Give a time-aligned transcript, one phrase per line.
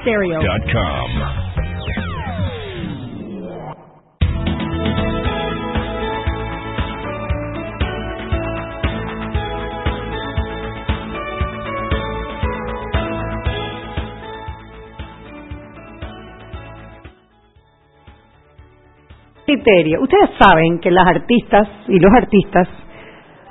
[0.00, 1.44] Stereo.com.
[19.54, 20.00] criterio.
[20.02, 22.68] Ustedes saben que las artistas y los artistas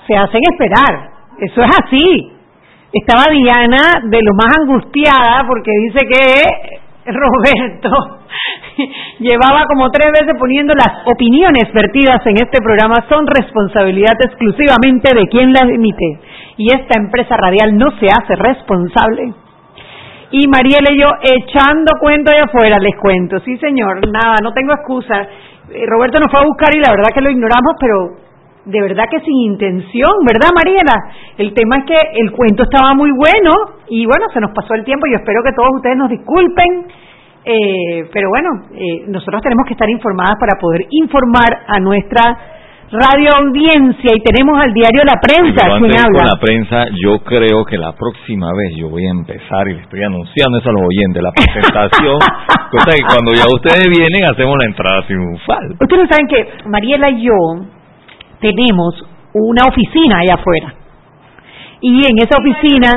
[0.08, 1.12] se hacen esperar.
[1.40, 2.33] Eso es así.
[2.94, 7.90] Estaba Diana de lo más angustiada porque dice que Roberto
[9.20, 15.28] llevaba como tres veces poniendo las opiniones vertidas en este programa son responsabilidad exclusivamente de
[15.28, 16.20] quien las emite.
[16.58, 19.34] Y esta empresa radial no se hace responsable.
[20.30, 23.40] Y Mariela y yo echando cuento de afuera, les cuento.
[23.40, 25.28] Sí, señor, nada, no tengo excusa.
[25.72, 28.23] Eh, Roberto nos fue a buscar y la verdad que lo ignoramos, pero
[28.66, 30.96] de verdad que sin intención, ¿verdad, Mariela?
[31.38, 33.52] El tema es que el cuento estaba muy bueno
[33.90, 35.06] y bueno, se nos pasó el tiempo.
[35.08, 36.88] y espero que todos ustedes nos disculpen,
[37.46, 42.38] eh, pero bueno, eh, nosotros tenemos que estar informadas para poder informar a nuestra
[42.94, 45.66] radio audiencia y tenemos al diario La Prensa.
[45.80, 46.20] ¿Quién habla?
[46.20, 49.82] Con la prensa, yo creo que la próxima vez yo voy a empezar y le
[49.82, 52.20] estoy anunciando eso a los oyentes, la presentación,
[52.72, 55.76] cosa que cuando ya ustedes vienen hacemos la entrada triunfal.
[55.82, 57.36] Ustedes saben que Mariela y yo
[58.44, 58.94] tenemos
[59.34, 60.76] una oficina allá afuera.
[61.82, 62.92] Y en esa oficina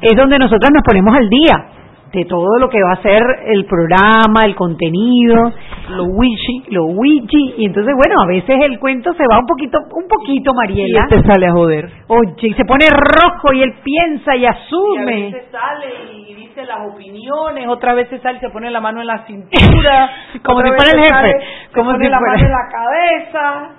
[0.00, 1.75] es donde nosotros nos ponemos al día
[2.12, 5.52] de todo lo que va a ser el programa, el contenido,
[5.90, 9.78] lo wiki, lo wiki, y entonces bueno, a veces el cuento se va un poquito,
[9.94, 11.06] un poquito, Mariela.
[11.10, 11.90] Y te sale a joder.
[12.08, 15.18] Oye, y se pone rojo y él piensa y asume.
[15.18, 15.86] Y a veces sale
[16.28, 20.10] y dice las opiniones, otra vez sale y se pone la mano en la cintura,
[20.44, 23.70] como si fuera el jefe, como si la mano en la cabeza,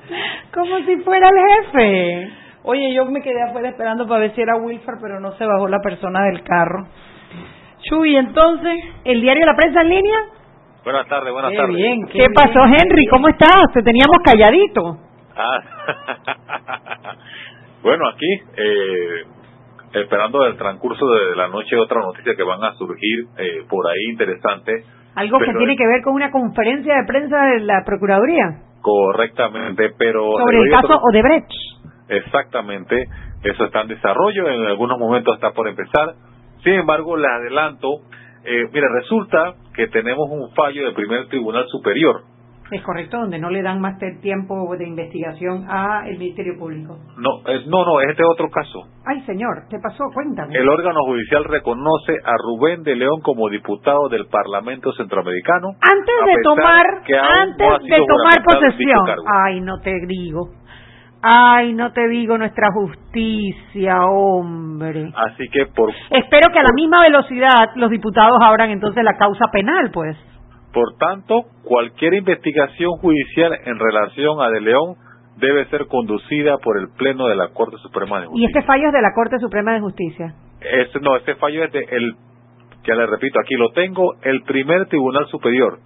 [0.54, 2.30] como si fuera el jefe.
[2.64, 5.70] Oye, yo me quedé afuera esperando para ver si era Wilford, pero no se bajó
[5.70, 6.88] la persona del carro.
[7.84, 8.74] Chuy, entonces,
[9.06, 10.18] ¿el diario La Prensa en línea?
[10.84, 11.76] Buenas tardes, buenas tardes.
[11.76, 13.06] Bien, ¿Qué, pasó, Henry?
[13.10, 13.64] ¿Cómo estás?
[13.74, 14.98] Te teníamos calladito.
[15.36, 15.60] Ah,
[17.84, 19.24] bueno, aquí, eh,
[19.94, 24.12] esperando el transcurso de la noche otra noticia que van a surgir eh, por ahí
[24.12, 24.84] interesante.
[25.16, 28.62] Algo que tiene que ver con una conferencia de prensa de la Procuraduría.
[28.82, 30.32] Correctamente, pero...
[30.38, 31.52] Sobre el caso Odebrecht.
[32.10, 33.04] Exactamente,
[33.44, 36.14] eso está en desarrollo, en algunos momentos está por empezar
[36.68, 37.88] sin embargo, les adelanto,
[38.44, 42.24] eh, mire, resulta que tenemos un fallo del primer tribunal superior.
[42.70, 46.98] Es correcto, donde no le dan más tiempo de investigación al Ministerio Público.
[47.18, 48.82] No, es, no, no, este otro caso.
[49.06, 50.04] Ay, señor, ¿qué pasó?
[50.14, 50.54] Cuéntame.
[50.58, 55.70] El órgano judicial reconoce a Rubén de León como diputado del Parlamento Centroamericano.
[55.80, 56.86] Antes de tomar,
[57.40, 59.06] antes de tomar posesión.
[59.46, 60.50] Ay, no te digo.
[61.30, 65.12] Ay, no te digo nuestra justicia, hombre.
[65.14, 65.90] Así que por...
[65.90, 70.16] Espero que a la misma velocidad los diputados abran entonces la causa penal, pues.
[70.72, 74.96] Por tanto, cualquier investigación judicial en relación a De León
[75.36, 78.44] debe ser conducida por el Pleno de la Corte Suprema de Justicia.
[78.44, 80.34] ¿Y este fallo es de la Corte Suprema de Justicia?
[80.62, 82.16] Este, no, este fallo es de el,
[82.88, 85.80] ya le repito, aquí lo tengo, el primer Tribunal Superior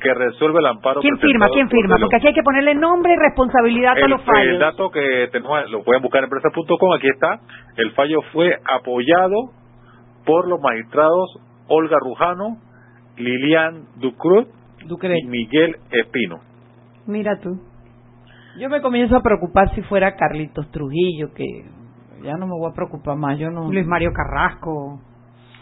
[0.00, 1.00] que resuelve el amparo.
[1.00, 1.46] ¿Quién firma?
[1.52, 1.96] ¿Quién firma?
[1.98, 4.54] Porque aquí hay que ponerle nombre y responsabilidad a los fallos.
[4.54, 7.40] El dato que tenemos, lo pueden buscar en empresa.com, aquí está.
[7.76, 9.50] El fallo fue apoyado
[10.24, 12.58] por los magistrados Olga Rujano,
[13.16, 14.48] Lilian Ducrut
[14.82, 16.40] y Miguel Espino.
[17.06, 17.60] Mira tú.
[18.58, 21.44] Yo me comienzo a preocupar si fuera Carlitos Trujillo, que
[22.22, 23.38] ya no me voy a preocupar más.
[23.38, 23.70] Yo no.
[23.70, 25.00] Luis Mario Carrasco.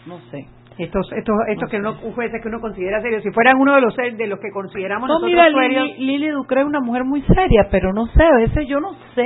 [0.05, 0.45] No sé
[0.77, 3.23] estos estos estos que uno jueces que uno considera serios.
[3.23, 5.97] Si fueran uno de los de los que consideramos no, nosotros mira, serios.
[5.97, 9.25] Lili, Ducre es una mujer muy seria pero no sé a veces yo no sé.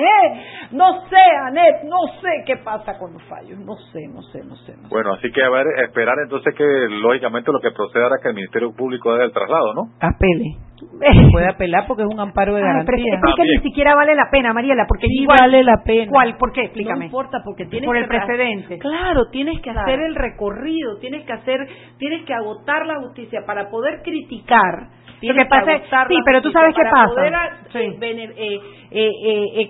[0.71, 1.17] No sé
[1.47, 3.59] Anet no sé qué pasa con los fallos.
[3.59, 7.51] No sé no sé no sé, bueno así que a ver esperar entonces que lógicamente
[7.51, 10.69] lo que proceda es que el Ministerio Público haga el traslado no apele
[11.31, 14.29] puede apelar porque es un amparo de garantía pero es que ni siquiera vale la
[14.29, 16.38] pena Mariela porque igual vale la pena ¿cuál?
[16.38, 16.63] ¿por qué?
[16.63, 21.25] explícame no importa porque tienes por el precedente claro tienes que hacer el recorrido tienes
[21.25, 21.67] que hacer,
[21.97, 24.90] tienes que agotar la justicia para poder criticar.
[25.19, 27.07] Tienes que, pasa, sí, pero tú sabes qué pasa.
[27.07, 27.33] Poder
[27.73, 28.59] eh,
[28.91, 29.69] eh, eh,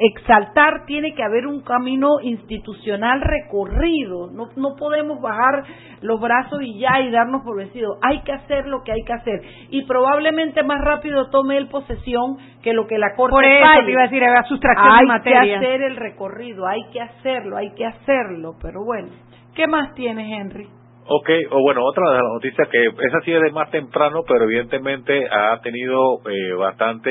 [0.00, 4.30] exaltar tiene que haber un camino institucional recorrido.
[4.32, 5.64] No, no podemos bajar
[6.00, 7.98] los brazos y ya y darnos por vencidos.
[8.02, 9.40] Hay que hacer lo que hay que hacer
[9.70, 13.34] y probablemente más rápido tome el posesión que lo que la corte.
[13.34, 15.42] Por eso te iba a decir, sustracción hay de materia.
[15.42, 18.54] que hacer el recorrido, hay que hacerlo, hay que hacerlo.
[18.60, 19.08] Pero bueno,
[19.54, 20.68] ¿qué más tienes, Henry?
[21.10, 24.44] Ok, o bueno, otra de las noticias que esa sí es de más temprano, pero
[24.44, 27.10] evidentemente ha tenido eh, bastante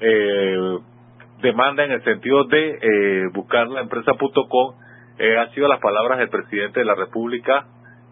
[0.00, 0.78] eh,
[1.40, 4.74] demanda en el sentido de eh, buscar la empresa.com,
[5.18, 7.66] eh, han sido las palabras del presidente de la República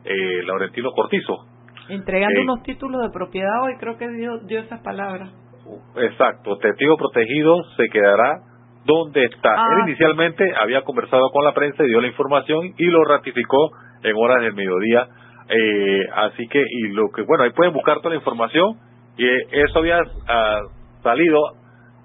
[0.05, 1.45] eh, Laurentino Cortizo.
[1.89, 5.31] Entregando unos títulos de propiedad hoy, creo que dio, dio esas palabras.
[5.97, 8.41] Exacto, testigo protegido se quedará
[8.85, 9.53] donde está.
[9.55, 9.85] Él ah.
[9.87, 13.71] inicialmente había conversado con la prensa y dio la información y lo ratificó
[14.03, 15.09] en horas del mediodía.
[15.49, 18.77] Eh, así que, y lo que, bueno, ahí pueden buscar toda la información
[19.17, 20.61] y eso había ah,
[21.03, 21.39] salido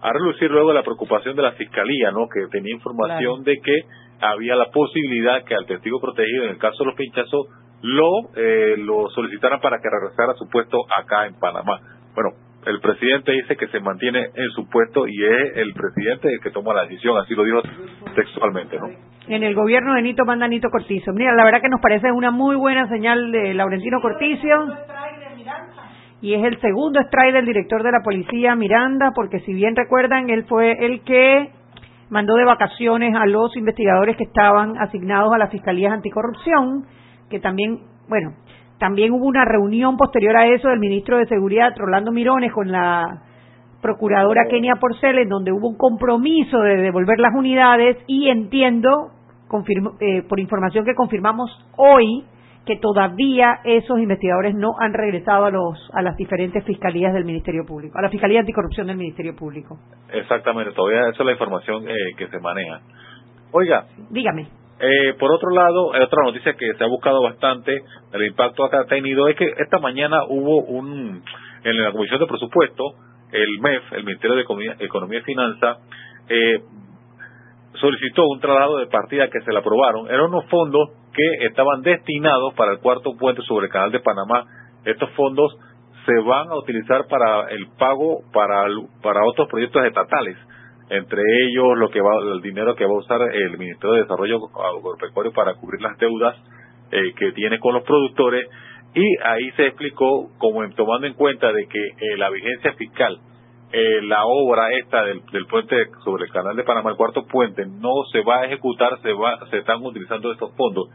[0.02, 2.28] a relucir luego la preocupación de la fiscalía, ¿no?
[2.28, 3.76] Que tenía información de que
[4.20, 7.48] había la posibilidad que al testigo protegido, en el caso de los pinchazos,
[7.82, 11.80] lo, eh, lo solicitaran para que regresara a su puesto acá en Panamá.
[12.14, 12.32] Bueno,
[12.66, 16.52] el presidente dice que se mantiene en su puesto y es el presidente el que
[16.52, 17.62] toma la decisión, así lo dijo
[18.16, 18.90] textualmente, ¿no?
[19.28, 21.14] En el gobierno de Nito manda Nito Cortizo.
[21.14, 24.76] Mira, la verdad que nos parece una muy buena señal de Laurentino Cortizo.
[26.22, 30.30] Y es el segundo strike del director de la policía, Miranda, porque si bien recuerdan,
[30.30, 31.50] él fue el que
[32.10, 36.86] mandó de vacaciones a los investigadores que estaban asignados a las fiscalías anticorrupción,
[37.30, 38.36] que también, bueno,
[38.82, 43.22] también hubo una reunión posterior a eso del ministro de Seguridad, Rolando Mirones, con la
[43.80, 49.12] procuradora Kenia Porcel, en donde hubo un compromiso de devolver las unidades y entiendo,
[50.00, 52.26] eh, por información que confirmamos hoy,
[52.66, 57.64] que todavía esos investigadores no han regresado a los a las diferentes fiscalías del Ministerio
[57.64, 59.78] Público, a la Fiscalía Anticorrupción del Ministerio Público.
[60.12, 62.82] Exactamente, todavía esa es la información eh, que se maneja.
[63.52, 64.61] Oiga, dígame.
[64.84, 67.84] Eh, por otro lado, otra noticia que se ha buscado bastante,
[68.14, 71.24] el impacto acá ha tenido, es que esta mañana hubo un,
[71.64, 72.96] en la Comisión de Presupuesto,
[73.32, 74.42] el MEF, el Ministerio de
[74.80, 75.78] Economía, y Finanzas,
[76.30, 76.62] eh,
[77.80, 80.08] solicitó un traslado de partida que se le aprobaron.
[80.08, 84.46] Eran unos fondos que estaban destinados para el cuarto puente sobre el Canal de Panamá.
[84.84, 85.56] Estos fondos
[86.08, 88.66] se van a utilizar para el pago para,
[89.04, 90.38] para otros proyectos estatales
[90.92, 94.40] entre ellos lo que va el dinero que va a usar el Ministerio de Desarrollo
[94.54, 96.36] Agropecuario para cubrir las deudas
[96.92, 98.46] eh, que tiene con los productores.
[98.94, 103.20] Y ahí se explicó como tomando en cuenta de que eh, la vigencia fiscal
[103.72, 108.04] eh, la obra esta del, puente sobre el canal de Panamá el cuarto puente no
[108.12, 110.90] se va a ejecutar se va se están utilizando estos fondos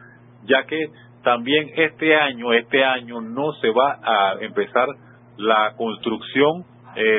[0.44, 0.90] ya que
[1.24, 4.88] también este año este año no se va a empezar
[5.38, 6.64] la construcción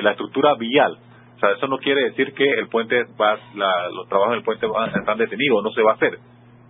[0.03, 1.00] la estructura vial
[1.38, 4.66] o sea, eso no quiere decir que el puente va, la, los trabajos del puente
[4.66, 6.18] van, están detenidos, no se va a hacer.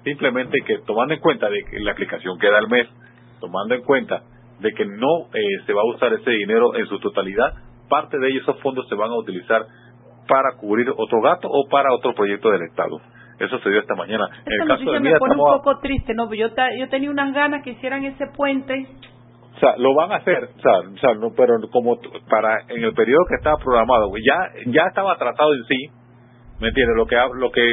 [0.03, 2.85] Simplemente que tomando en cuenta de que la aplicación queda al mes,
[3.39, 4.23] tomando en cuenta
[4.59, 7.53] de que no eh, se va a usar ese dinero en su totalidad,
[7.87, 9.65] parte de ellos, esos fondos se van a utilizar
[10.27, 12.99] para cubrir otro gasto o para otro proyecto del Estado.
[13.39, 14.27] Eso se dio esta mañana.
[14.45, 16.33] en el caso de me pone un poco triste, ¿no?
[16.33, 16.47] Yo,
[16.77, 18.85] yo tenía unas ganas que hicieran ese puente
[19.57, 21.97] o sea, lo van a hacer, o sea, o sea no, pero como
[22.29, 24.37] para en el periodo que estaba programado, ya
[24.67, 25.87] ya estaba tratado en sí,
[26.59, 26.95] ¿me entiendes?
[26.95, 27.67] Lo que lo que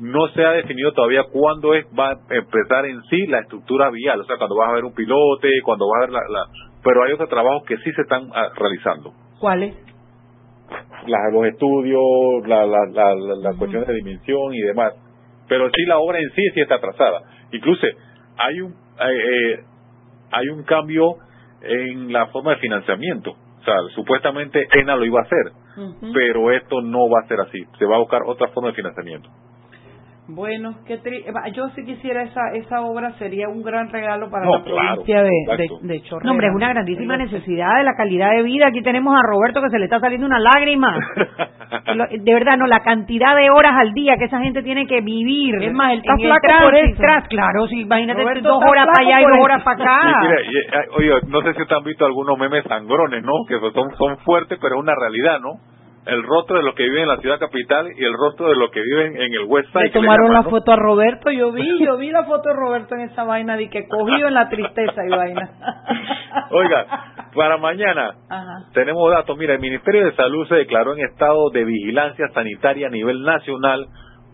[0.00, 4.20] no se ha definido todavía cuándo es va a empezar en sí la estructura vial,
[4.20, 6.46] o sea, cuando vas a ver un pilote, cuando va a ver la, la
[6.82, 9.12] pero hay otros trabajos que sí se están ah, realizando.
[9.38, 9.76] ¿Cuáles?
[11.06, 14.94] los estudios, la, la, la, la, cuestiones de dimensión y demás.
[15.48, 17.20] Pero sí la obra en sí sí está atrasada.
[17.52, 17.86] Incluso
[18.38, 19.71] hay un eh, eh
[20.32, 21.16] hay un cambio
[21.60, 23.30] en la forma de financiamiento.
[23.30, 25.52] O sea, supuestamente ENA lo iba a hacer,
[26.12, 27.58] pero esto no va a ser así.
[27.78, 29.28] Se va a buscar otra forma de financiamiento.
[30.28, 31.00] Bueno, qué
[31.52, 35.30] yo si quisiera esa esa obra sería un gran regalo para la provincia de,
[35.82, 38.68] de, No, hombre, es una grandísima necesidad de la calidad de vida.
[38.68, 40.96] Aquí tenemos a Roberto que se le está saliendo una lágrima.
[42.20, 45.56] de verdad, no, la cantidad de horas al día que esa gente tiene que vivir.
[45.60, 47.02] Es más, el flaco por eso.
[47.28, 50.34] claro, si imagínate dos horas para allá y dos horas para acá.
[50.34, 53.32] Eh, oye, no sé si ustedes han visto algunos memes sangrones, ¿no?
[53.48, 55.72] Que son, son fuertes, pero es una realidad, ¿no?
[56.06, 58.70] El rostro de los que viven en la ciudad capital y el rostro de los
[58.70, 59.84] que viven en el West Side.
[59.84, 63.02] Le tomaron la foto a Roberto, yo vi, yo vi la foto de Roberto en
[63.02, 65.50] esa vaina de que cogido en la tristeza y vaina.
[66.50, 66.86] Oiga,
[67.34, 68.14] para mañana
[68.74, 69.36] tenemos datos.
[69.38, 73.86] Mira, el Ministerio de Salud se declaró en estado de vigilancia sanitaria a nivel nacional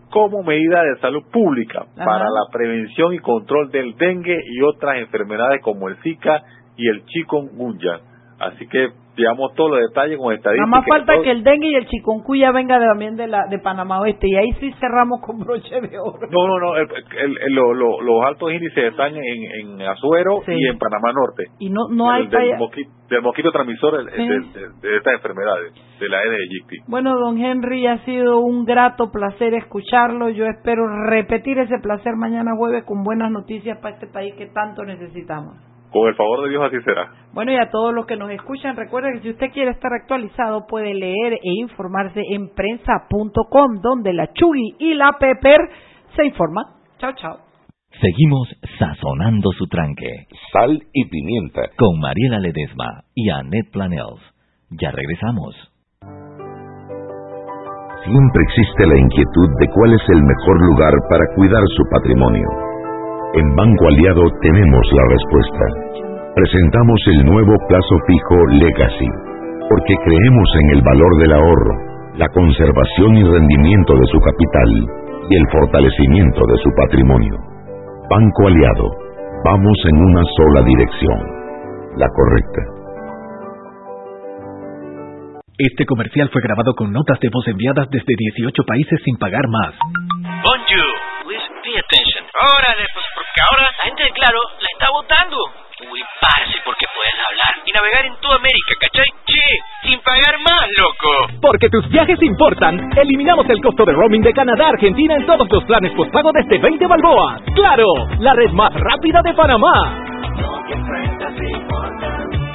[0.09, 5.61] como medida de salud pública para la prevención y control del dengue y otras enfermedades
[5.61, 6.41] como el Zika
[6.75, 7.99] y el chikungunya.
[8.39, 10.69] Así que digamos todos los detalles con estadísticas.
[10.69, 13.99] Nada más falta que el dengue y el chikungunya venga también de la de Panamá
[13.99, 16.27] Oeste y ahí sí cerramos con broche de oro.
[16.31, 21.43] No, no, no, el, los altos índices están en, en Azuero y en Panamá Norte.
[21.59, 22.57] Y no no hay del,
[23.21, 26.87] mosquito, transmisor de, de, estas enfermedades, de la EDGT.
[26.87, 30.29] Bueno, don Henry, ha sido un grato placer escucharlo.
[30.29, 34.83] Yo espero repetir ese placer mañana jueves con buenas noticias para este país que tanto
[34.83, 35.68] necesitamos.
[35.91, 37.11] Con el favor de Dios así será.
[37.33, 40.67] Bueno, y a todos los que nos escuchan, recuerden que si usted quiere estar actualizado,
[40.67, 45.59] puede leer e informarse en prensa.com, donde la Chugui y la Pepper
[46.15, 46.65] se informan.
[46.99, 47.37] Chao, chao.
[47.99, 50.27] Seguimos sazonando su tranque.
[50.53, 51.61] Sal y pimienta.
[51.75, 54.21] Con Mariela Ledesma y Annette Planels.
[54.69, 55.55] Ya regresamos.
[58.05, 62.68] Siempre existe la inquietud de cuál es el mejor lugar para cuidar su patrimonio.
[63.31, 65.65] En Banco Aliado tenemos la respuesta.
[66.33, 69.09] Presentamos el nuevo plazo fijo Legacy,
[69.69, 71.73] porque creemos en el valor del ahorro,
[72.17, 74.69] la conservación y rendimiento de su capital
[75.29, 77.35] y el fortalecimiento de su patrimonio.
[78.09, 78.89] Banco Aliado,
[79.45, 81.19] vamos en una sola dirección,
[81.97, 82.61] la correcta.
[85.59, 89.75] Este comercial fue grabado con notas de voz enviadas desde 18 países sin pagar más.
[90.41, 91.08] Bonjour.
[92.39, 95.37] Órale, pues porque ahora la gente de Claro la está votando.
[95.91, 99.07] Uy, parce, porque puedes hablar y navegar en toda América, ¿cachai?
[99.25, 101.39] Che, sin pagar más, loco.
[101.41, 105.47] Porque tus viajes importan, eliminamos el costo de roaming de Canadá a Argentina en todos
[105.49, 107.41] los planes postpago desde 20 balboas.
[107.55, 107.85] ¡Claro!
[108.19, 110.05] La red más rápida de Panamá.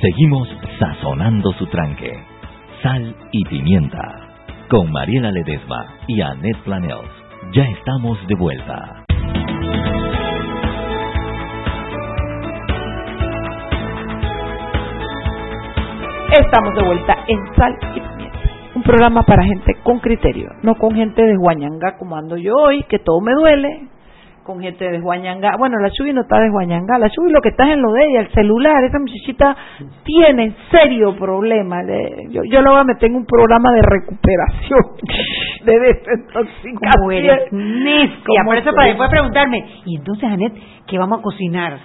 [0.00, 0.48] Seguimos
[0.78, 2.12] sazonando su tranque.
[2.82, 4.00] Sal y pimienta.
[4.70, 7.10] Con Mariela Ledesma y Annette Planels.
[7.52, 9.04] Ya estamos de vuelta.
[16.38, 18.40] Estamos de vuelta en Sal y Pimienta.
[18.74, 22.82] Un programa para gente con criterio, no con gente de Guañanga como ando yo hoy,
[22.84, 23.88] que todo me duele,
[24.46, 25.56] con gente de Juañanga.
[25.58, 26.98] Bueno, la Chubi no está de Juañanga.
[26.98, 28.84] La Chubi lo que está es en lo de ella, el celular.
[28.84, 29.56] Esa muchachita
[30.04, 31.82] tiene serio problema.
[32.30, 34.80] yo, yo la voy a meter en un programa de recuperación,
[35.64, 36.92] de desintoxicación.
[36.96, 38.42] Como eres necia.
[38.44, 40.52] Por eso para después preguntarme, y entonces, Anet,
[40.86, 41.78] ¿qué vamos a cocinar?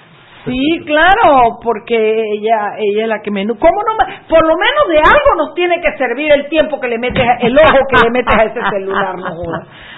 [0.46, 3.46] Sí, claro, porque ella ella es la que me...
[3.46, 6.98] ¿Cómo no Por lo menos de algo nos tiene que servir el tiempo que le
[6.98, 9.30] metes, el ojo que le metes a ese celular, no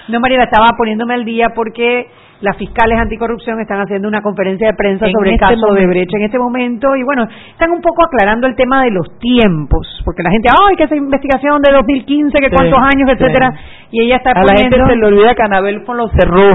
[0.08, 2.08] No, María, estaba poniéndome al día porque
[2.44, 6.18] las fiscales anticorrupción están haciendo una conferencia de prensa sobre el este caso de Brecha
[6.18, 10.22] en este momento y bueno, están un poco aclarando el tema de los tiempos, porque
[10.22, 13.50] la gente, ay, que esa investigación de 2015, que cuántos años, etcétera,
[13.90, 16.52] y ella está A la gente se le olvida que Anabel lo cerró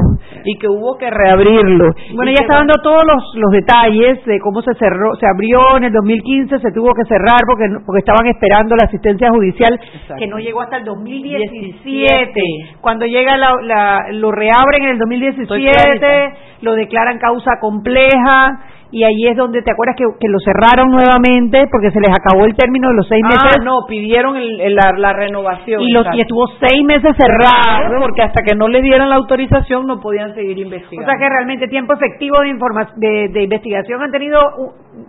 [0.50, 1.94] y que hubo que reabrirlo.
[2.16, 5.84] Bueno, ella está dando todos los, los detalles de cómo se cerró, se abrió en
[5.84, 9.80] el 2015, se tuvo que cerrar porque porque estaban esperando la asistencia judicial
[10.18, 12.42] que no llegó hasta el 2017.
[12.82, 18.60] Cuando llega la, lo reabren en el 2017 lo declaran causa compleja
[18.92, 22.56] y ahí es donde te acuerdas que, lo cerraron nuevamente porque se les acabó el
[22.56, 23.64] término de los seis ah, meses.
[23.64, 25.82] no, pidieron la, renovación.
[25.82, 28.00] Y, y estuvo seis meses cerrado.
[28.00, 31.04] Porque hasta que no le dieran la autorización no podían seguir investigando.
[31.04, 34.40] O sea que realmente tiempo efectivo de, de, investigación han tenido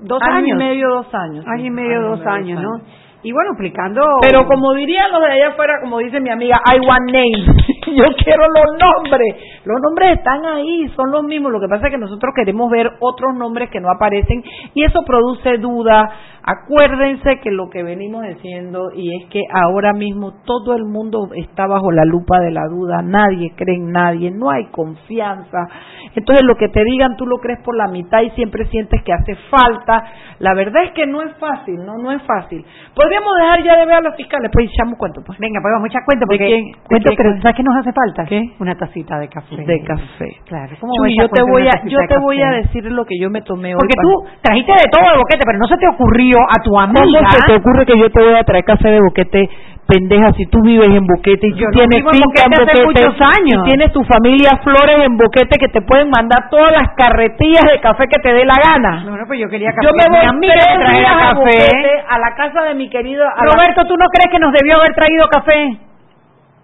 [0.02, 0.36] dos años.
[0.36, 1.44] Año y medio, dos años.
[1.46, 2.80] Año y medio, dos años, ¿no?
[3.22, 4.02] Y bueno, explicando.
[4.22, 7.44] Pero como dirían los de allá afuera, como dice mi amiga, I want names.
[7.96, 9.36] Yo quiero los nombres.
[9.64, 11.52] Los nombres están ahí, son los mismos.
[11.52, 14.42] Lo que pasa es que nosotros queremos ver otros nombres que no aparecen
[14.74, 16.10] y eso produce duda.
[16.42, 21.66] Acuérdense que lo que venimos diciendo y es que ahora mismo todo el mundo está
[21.66, 23.02] bajo la lupa de la duda.
[23.02, 25.68] Nadie cree en nadie, no hay confianza.
[26.14, 29.12] Entonces lo que te digan tú lo crees por la mitad y siempre sientes que
[29.12, 30.02] hace falta.
[30.38, 32.64] La verdad es que no es fácil, no, no es fácil.
[32.94, 35.20] Podríamos dejar ya de ver a los fiscales, pues echamos cuento.
[35.24, 35.38] Pues.
[35.38, 38.24] Venga, pues vamos a echar cuento porque cuento, pero ¿sabes qué nos hace falta?
[38.24, 38.40] ¿Qué?
[38.58, 39.56] Una tacita de café.
[39.56, 40.36] De café.
[40.46, 40.76] Claro.
[40.80, 43.74] ¿cómo yo te voy a, yo te voy a decir lo que yo me tomé
[43.74, 44.06] porque hoy.
[44.20, 47.00] Porque tú trajiste de todo el boquete, pero no se te ocurrió a tu amiga.
[47.02, 49.48] ¿Cómo se te ocurre que yo te voy a traer café de boquete
[49.90, 53.66] pendeja, si tú vives en Boquete y tú tienes finca en Boquete, años.
[53.66, 57.80] y tienes tu familia Flores en Boquete que te pueden mandar todas las carretillas de
[57.80, 59.02] café que te dé la gana.
[59.04, 59.86] No, no, pues yo quería café.
[59.86, 61.66] Yo me voy a traer café.
[62.08, 63.24] A, la casa de mi querido...
[63.36, 65.89] Roberto, ¿tú no crees que nos debió haber traído café?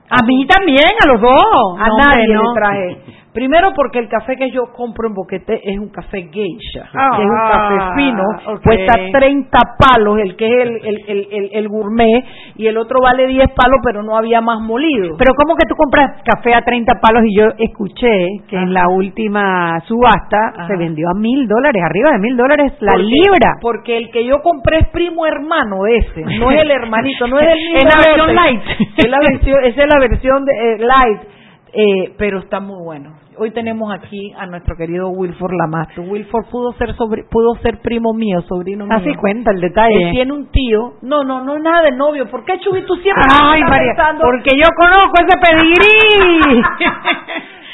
[0.09, 1.81] A mí también, a los dos.
[1.81, 2.43] A No, nadie no.
[2.43, 2.97] le traje.
[3.37, 7.23] Primero porque el café que yo compro en Boquete es un café geisha, Ah, que
[7.23, 8.23] es un café fino,
[8.65, 12.25] cuesta 30 palos el que es el, el, el, el- gourmet
[12.57, 15.17] y el otro vale 10 palos pero no había más molido.
[15.19, 18.89] Pero ¿cómo que tú compras café a 30 palos y yo escuché que en la
[18.89, 23.59] última subasta se vendió a mil dólares, arriba de mil dólares la libra?
[23.61, 27.39] Porque el que yo compré es primo hermano de ese, no es el hermanito, no
[27.39, 27.79] es el mismo.
[27.79, 28.63] Es la versión light.
[28.97, 31.21] Es la versión, esa es la versión de, eh, light,
[31.75, 33.11] eh, pero está muy bueno.
[33.39, 36.01] Hoy tenemos aquí a nuestro querido Wilford Lamasto.
[36.03, 38.97] Wilford pudo ser sobri- pudo ser primo mío, sobrino mío.
[38.97, 40.07] Así cuenta el detalle.
[40.07, 40.95] Él tiene un tío.
[41.03, 42.27] No, no, no es nada de novio.
[42.31, 46.63] ¿Por qué, Chubi, tú siempre Ay, María, pensando- porque yo conozco ese pedigrí.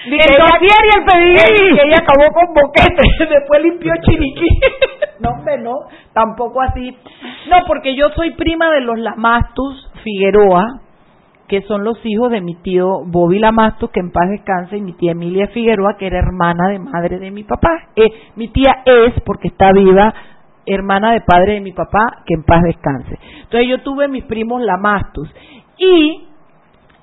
[0.05, 1.77] Di el dossier y el pedigrí.
[1.77, 4.49] que ella acabó con boquete, después limpió chiriquí.
[5.21, 5.75] no, hombre, no,
[6.13, 6.91] tampoco así.
[7.49, 10.67] No, porque yo soy prima de los Lamastus Figueroa,
[11.53, 14.95] que son los hijos de mi tío Bobby Lamastus, que en paz descanse, y mi
[14.95, 17.89] tía Emilia Figueroa, que era hermana de madre de mi papá.
[17.95, 20.15] Eh, mi tía es, porque está viva,
[20.65, 23.19] hermana de padre de mi papá, que en paz descanse.
[23.43, 25.29] Entonces yo tuve mis primos Lamastus.
[25.77, 26.25] Y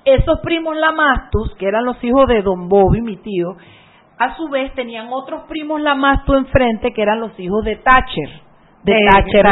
[0.04, 3.54] esos primos Lamastus, que eran los hijos de Don Bobby, mi tío,
[4.18, 8.30] a su vez tenían otros primos Lamastus enfrente, que eran los hijos de Thatcher,
[8.82, 9.46] de Eh, Thatcher,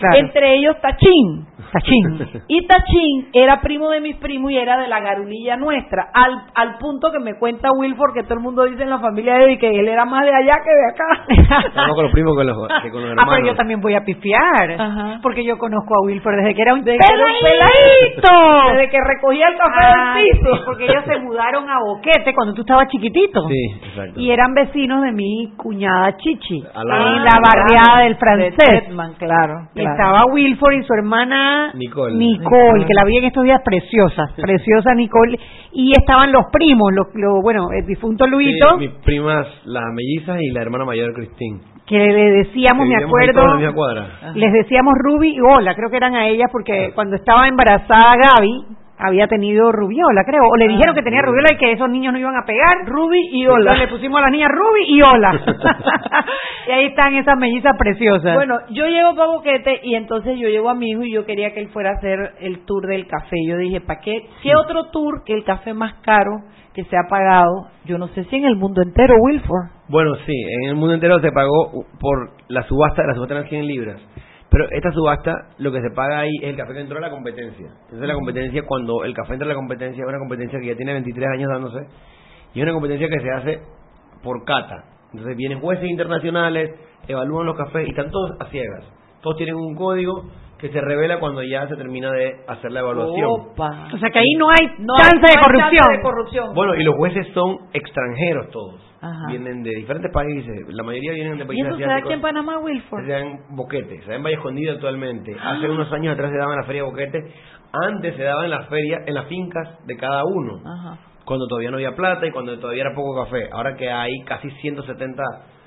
[0.00, 0.18] claro.
[0.18, 1.46] Entre ellos Tachín.
[1.72, 2.42] Tachín.
[2.48, 6.78] Y Tachín era primo de mis primos y era de la garulilla nuestra, al, al
[6.78, 9.58] punto que me cuenta Wilford que todo el mundo dice en la familia de él
[9.58, 11.62] que él era más de allá que de acá.
[11.68, 13.34] Estamos con los primos que, los, que con los Ah, hermanos.
[13.36, 14.72] pero yo también voy a pifiar.
[14.78, 15.18] Ajá.
[15.22, 18.70] Porque yo conozco a Wilford desde que era un Desde que era un peladito.
[18.72, 20.54] Desde que recogía el café Ah, del piso.
[20.56, 23.40] sí, porque ellos se mudaron a Boquete cuando tú estabas chiquitito.
[23.48, 24.20] Sí, exacto.
[24.20, 26.88] Y eran vecinos de mi cuñada Chichi, en
[27.24, 28.84] la barriada del De francés.
[28.86, 29.68] Tedman, claro.
[29.74, 29.90] Claro.
[29.92, 32.16] Estaba Wilford y su hermana Nicole.
[32.16, 35.38] Nicole, que la vi en estos días preciosa, preciosa Nicole.
[35.72, 40.38] Y estaban los primos, los, los- bueno, el difunto Sí, Luito, mis primas, las mellizas
[40.40, 41.60] y la hermana mayor, Cristín.
[41.86, 43.42] que le decíamos, Que me acuerdo,
[44.34, 48.64] les decíamos Ruby y Ola, creo que eran a ellas porque cuando estaba embarazada Gaby
[49.00, 52.18] había tenido rubiola, creo, o le dijeron que tenía rubiola y que esos niños no
[52.18, 52.86] iban a pegar.
[52.86, 53.74] Ruby y Entonces Ola.
[53.74, 55.32] le pusimos a las niñas Ruby y Ola.
[56.68, 58.34] y ahí están esas mellizas preciosas.
[58.34, 61.52] Bueno, yo llego para Boquete y entonces yo llevo a mi hijo y yo quería
[61.52, 63.36] que él fuera a hacer el tour del café.
[63.46, 64.26] Yo dije, ¿para qué?
[64.42, 66.42] ¿Qué otro tour que el café más caro
[66.74, 67.68] que se ha pagado?
[67.84, 69.70] Yo no sé si en el mundo entero, Wilford.
[69.88, 70.32] Bueno, sí,
[70.62, 74.00] en el mundo entero se pagó por la subasta, la subasta eran 100 libras.
[74.50, 77.10] Pero esta subasta, lo que se paga ahí es el café que entró a la
[77.10, 77.68] competencia.
[77.84, 80.76] Entonces la competencia, cuando el café entra a la competencia, es una competencia que ya
[80.76, 81.86] tiene 23 años dándose,
[82.52, 83.60] y es una competencia que se hace
[84.22, 84.84] por cata.
[85.12, 86.74] Entonces vienen jueces internacionales,
[87.06, 88.84] evalúan los cafés y están todos a ciegas.
[89.22, 90.24] Todos tienen un código
[90.58, 93.26] que se revela cuando ya se termina de hacer la evaluación.
[93.30, 93.88] Opa.
[93.94, 95.70] o sea que ahí no hay No hay- chance no de hay corrupción.
[95.82, 96.54] chance de corrupción.
[96.54, 98.80] Bueno, y los jueces son extranjeros todos.
[99.02, 99.28] Ajá.
[99.28, 100.68] Vienen de diferentes países.
[100.74, 103.06] La mayoría vienen de ¿Y países eso se da aquí en Panamá, Wilford?
[103.06, 105.34] Se da en Boquete, se da en Valle Escondido actualmente.
[105.42, 107.18] Hace unos años atrás se daba en la feria Boquete.
[107.72, 110.60] Antes se daba en la feria, en las fincas de cada uno.
[110.66, 110.98] Ajá.
[111.24, 113.48] Cuando todavía no había plata y cuando todavía era poco café.
[113.50, 115.22] Ahora que hay casi 170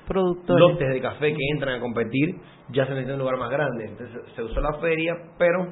[0.06, 0.60] Productores.
[0.60, 2.36] lotes de café que entran a competir,
[2.70, 3.86] ya se necesita un lugar más grande.
[3.86, 5.66] Entonces se usó la feria, pero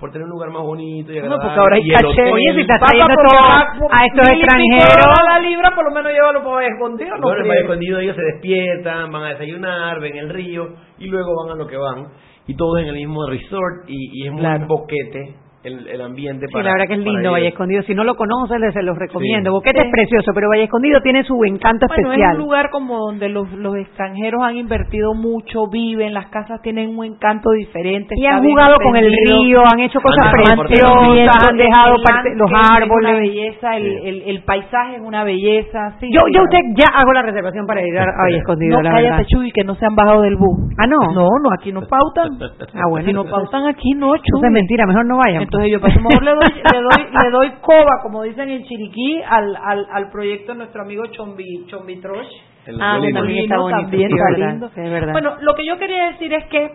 [0.00, 1.44] por tener un lugar más bonito y No, agradable.
[1.46, 2.32] porque ahora hay caché.
[2.32, 5.18] Oye, si estás trayendo todo a estos extranjeros.
[5.32, 7.16] la libra, por lo menos llévalo para Escondido.
[7.18, 7.48] No friegue.
[7.48, 11.56] Valle Escondido ellos se despiertan, van a desayunar, ven el río y luego van a
[11.56, 12.06] lo que van.
[12.48, 14.66] Y todos en el mismo resort y, y es muy Claro.
[14.66, 17.30] boquete el, el ambiente Sí, para la verdad que es lindo.
[17.32, 17.82] Valle Escondido.
[17.84, 19.50] Si no lo conoces, les se los recomiendo.
[19.50, 19.52] Sí.
[19.52, 19.86] Boquete Sí.
[19.86, 22.36] es precioso, pero Valle Escondido tiene su encanto Bueno, es especial.
[22.36, 27.04] un lugar como donde los, los extranjeros han invertido mucho, viven, las casas tienen un
[27.04, 28.14] encanto diferente.
[28.16, 32.50] y han jugado con el río, han hecho cosas Han preciosas, han dejado parte- los
[32.50, 33.16] landscape Es una árboles.
[33.20, 35.96] belleza, el, el, el paisaje es una belleza.
[36.00, 38.76] Sí, Yo, sí, yo usted ya hago la reservación para ir a a Valle Escondido,
[38.78, 39.26] No, la cállate, verdad.
[39.28, 40.58] Chuy, que no se han bajado del bus.
[40.78, 40.98] Ah, no.
[41.14, 42.38] No, no, aquí no pautan.
[42.74, 43.06] Ah, bueno.
[43.06, 44.22] Si no pautan aquí, no, Chuy.
[44.26, 45.42] Entonces es mentira, mejor no vayan.
[45.52, 49.20] Entonces yo paso, mejor le doy, le doy, le doy coba, como dicen en Chiriquí,
[49.28, 52.26] al, al, al proyecto de nuestro amigo Chombi, Chombi Trosh.
[52.66, 53.20] El Ah, violino.
[53.20, 54.68] también está bonito, también sí, está lindo.
[54.74, 55.12] sí, es verdad.
[55.12, 56.70] Bueno, lo que yo quería decir es que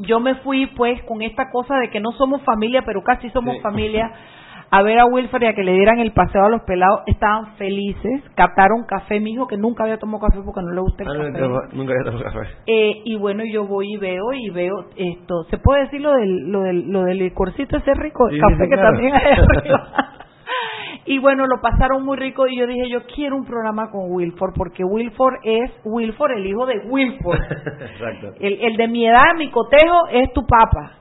[0.00, 3.54] yo me fui pues con esta cosa de que no somos familia, pero casi somos
[3.56, 3.60] Sí.
[3.62, 4.10] familia,
[4.78, 7.00] a ver a Wilfred y a que le dieran el paseo a los pelados.
[7.06, 11.02] Estaban felices, captaron café, mi hijo que nunca había tomado café porque no le gusta
[11.04, 11.76] el Ah, café.
[11.76, 12.48] nunca había tomado café.
[12.66, 15.44] Eh, y bueno, yo voy y veo y veo esto.
[15.50, 18.28] ¿Se puede decir lo del, lo del, lo del licorcito ese rico?
[18.28, 18.90] El Sí, café sí, que claro.
[18.90, 19.92] también hay arriba.
[21.06, 24.52] y bueno, lo pasaron muy rico y yo dije, yo quiero un programa con Wilford
[24.56, 27.40] porque Wilford es Wilford, el hijo de Wilford.
[27.80, 28.32] Exacto.
[28.40, 30.92] el, el de mi edad, mi cotejo, es tu papa.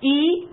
[0.00, 0.48] Y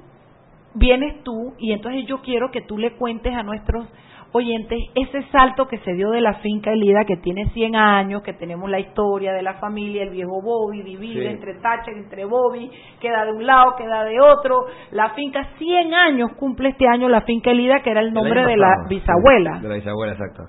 [0.75, 3.87] vienes tú y entonces yo quiero que tú le cuentes a nuestros
[4.31, 8.33] oyentes ese salto que se dio de la finca Elida que tiene 100 años, que
[8.33, 13.23] tenemos la historia de la familia, el viejo Bobby divide entre Thatcher, entre Bobby, queda
[13.25, 14.65] de un lado, queda de otro.
[14.91, 18.57] La finca 100 años cumple este año la finca Elida que era el nombre de
[18.57, 19.59] la bisabuela.
[19.61, 20.43] de la bisabuela, exacto.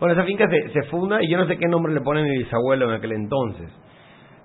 [0.00, 2.38] Bueno, esa finca se, se funda y yo no sé qué nombre le pone mi
[2.38, 3.70] bisabuelo en aquel entonces.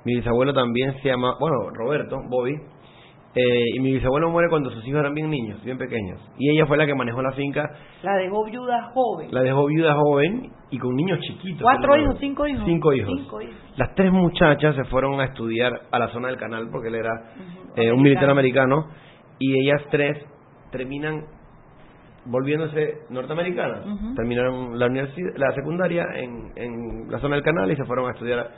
[0.04, 2.54] Mi bisabuelo también se llama, bueno, Roberto, Bobby,
[3.38, 6.21] eh, y mi bisabuelo muere cuando sus hijos eran bien niños, bien pequeños.
[6.39, 7.69] Y ella fue la que manejó la finca.
[8.02, 9.28] La dejó viuda joven.
[9.32, 11.62] La dejó viuda joven y con niños chiquitos.
[11.62, 12.63] ¿Cuatro hijos, cinco hijos?
[12.65, 13.13] Cinco hijos.
[13.76, 17.12] Las tres muchachas se fueron a estudiar a la zona del canal porque él era
[17.76, 18.88] eh, un militar americano.
[19.38, 20.26] Y ellas tres
[20.71, 21.26] terminan
[22.24, 23.84] volviéndose norteamericanas.
[24.15, 28.13] Terminaron la, universidad, la secundaria en, en la zona del canal y se fueron a
[28.13, 28.50] estudiar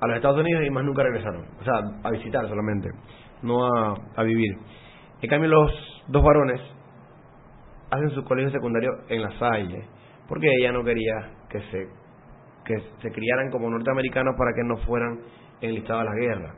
[0.00, 1.46] a los Estados Unidos y más nunca regresaron.
[1.60, 2.90] O sea, a visitar solamente
[3.44, 4.56] no a, a vivir.
[5.22, 5.70] En cambio, los
[6.08, 6.60] dos varones
[7.90, 9.84] hacen su colegio secundario en La Salle,
[10.28, 11.88] porque ella no quería que se,
[12.64, 15.20] que se criaran como norteamericanos para que no fueran
[15.60, 16.54] enlistados a la guerra.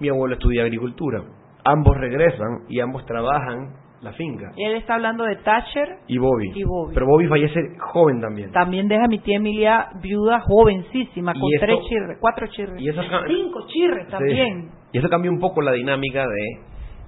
[0.00, 1.22] Mi abuelo estudia agricultura.
[1.64, 4.52] Ambos regresan y ambos trabajan la finca.
[4.56, 6.52] Y él está hablando de Thatcher y Bobby.
[6.92, 8.52] Pero Bobby fallece joven también.
[8.52, 13.66] También deja a mi tía Emilia viuda jovencísima, con tres chirres, cuatro chirres, y cinco
[13.66, 14.70] chirres también.
[14.92, 16.60] Y eso cambia un poco la dinámica de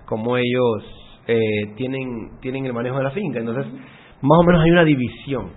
[0.06, 3.38] cómo ellos eh, tienen, tienen el manejo de la finca.
[3.38, 3.66] Entonces,
[4.22, 5.50] más o menos hay una división.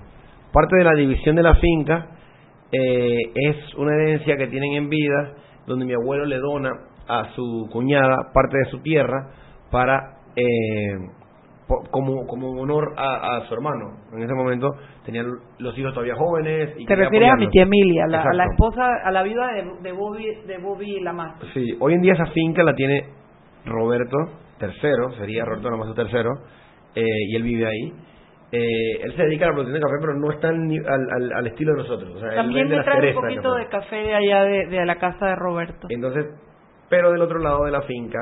[0.51, 2.09] Parte de la división de la finca
[2.71, 6.71] eh, es una herencia que tienen en vida, donde mi abuelo le dona
[7.07, 9.31] a su cuñada parte de su tierra
[9.71, 11.18] para eh,
[11.91, 13.97] como, como honor a, su hermano.
[14.13, 14.69] En ese momento
[15.05, 15.27] tenían
[15.59, 16.73] los hijos todavía jóvenes.
[16.77, 19.91] Y Te refieres a mi tía Emilia, a la esposa, a la viuda de, de
[19.91, 21.35] Bobby, de Bobby Lamas.
[21.53, 23.05] Sí, hoy en día esa finca la tiene
[23.65, 24.17] Roberto
[24.59, 26.05] III, sería Roberto Lamas III,
[26.95, 27.93] eh, y él vive ahí.
[28.51, 31.73] Eh, él se dedica a la producción de café, pero no está al, al, estilo
[31.73, 32.19] de nosotros.
[32.35, 33.95] También me trae un poquito de café.
[33.97, 35.85] de allá de, de la casa de Roberto.
[35.89, 36.25] Entonces,
[36.89, 38.17] pero del otro lado de la finca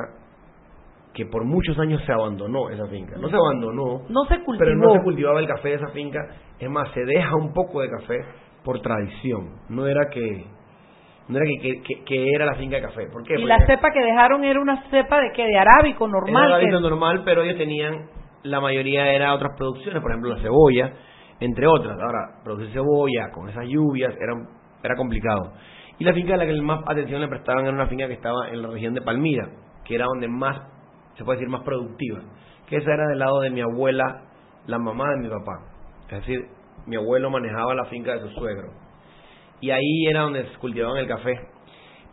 [1.18, 3.18] que por muchos años se abandonó esa finca.
[3.20, 4.60] No se abandonó, no se cultivó.
[4.60, 6.20] pero no se cultivaba el café de esa finca.
[6.60, 8.20] Es más, se deja un poco de café
[8.64, 9.56] por tradición.
[9.68, 10.46] No era que
[11.28, 13.08] no era que, que, era la finca de café.
[13.12, 13.34] ¿Por qué?
[13.34, 16.46] Y la cepa que dejaron era una cepa de que de arábico normal.
[16.46, 18.12] Era arábico normal, pero ellos tenían,
[18.44, 20.94] la mayoría era otras producciones, por ejemplo la cebolla,
[21.40, 21.98] entre otras.
[22.00, 24.34] Ahora, producir cebolla con esas lluvias era,
[24.84, 25.52] era complicado.
[25.98, 28.50] Y la finca a la que más atención le prestaban era una finca que estaba
[28.50, 29.50] en la región de Palmira,
[29.84, 30.77] que era donde más
[31.18, 32.20] se puede decir más productiva,
[32.68, 34.24] que esa era del lado de mi abuela,
[34.68, 35.54] la mamá de mi papá.
[36.10, 36.40] Es decir,
[36.86, 38.70] mi abuelo manejaba la finca de su suegro.
[39.60, 41.34] Y ahí era donde se cultivaban el café.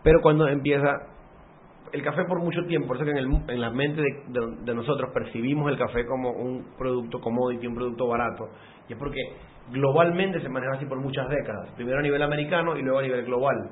[0.02, 0.88] Pero cuando empieza
[1.92, 5.10] el café por mucho tiempo, por eso que en, el, en la mente de, nosotros
[5.14, 8.48] percibimos el café como un producto commodity, un producto barato,
[8.88, 9.20] y es porque
[9.70, 13.24] globalmente se maneja así por muchas décadas, primero a nivel americano y luego a nivel
[13.24, 13.70] global.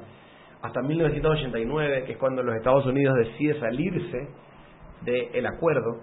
[0.63, 4.29] Hasta 1989, que es cuando los Estados Unidos decide salirse
[5.05, 6.01] del acuerdo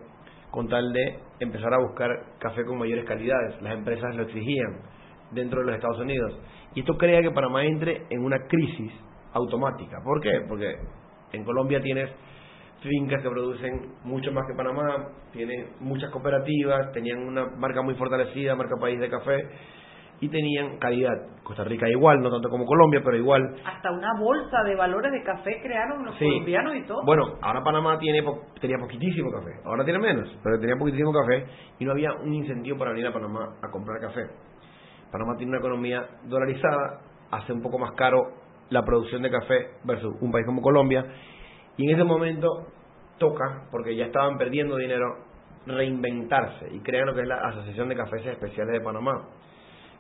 [0.52, 2.10] con tal de empezar a buscar
[2.40, 3.62] café con mayores calidades.
[3.62, 4.82] Las empresas lo exigían
[5.32, 6.40] dentro de los Estados Unidos.
[6.76, 8.92] Y esto crea que Panamá entre en una crisis
[9.34, 9.98] automática.
[10.04, 10.42] ¿Por qué?
[10.48, 10.76] Porque
[11.34, 12.10] en Colombia tienes
[12.82, 18.56] fincas que producen mucho más que Panamá, tienes muchas cooperativas, tenían una marca muy fortalecida,
[18.56, 19.38] marca país de café,
[20.22, 21.14] y tenían calidad.
[21.44, 23.42] Costa Rica igual, no tanto como Colombia, pero igual.
[23.66, 27.04] Hasta una bolsa de valores de café crearon los colombianos y todo.
[27.06, 28.24] Bueno, ahora Panamá tiene
[28.60, 31.46] tenía poquitísimo café, ahora tiene menos, pero tenía poquitísimo café
[31.80, 34.28] y no había un incentivo para venir a Panamá a comprar café.
[35.12, 37.02] Panamá tiene una economía dolarizada,
[37.32, 38.34] hace un poco más caro
[38.70, 41.04] la producción de café versus un país como Colombia
[41.78, 42.68] y en ese momento
[43.18, 45.06] toca, porque ya estaban perdiendo dinero,
[45.66, 49.28] reinventarse y crean lo que es la Asociación de Cafés Especiales de Panamá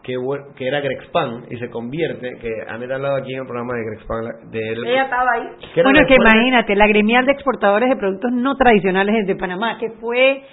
[0.03, 0.15] que,
[0.55, 4.51] que era Grexpan y se convierte, que han hablado aquí en el programa de Grexpan.
[4.51, 5.47] De, Ella estaba ahí.
[5.83, 10.43] Bueno, que imagínate, la gremial de exportadores de productos no tradicionales de Panamá, que fue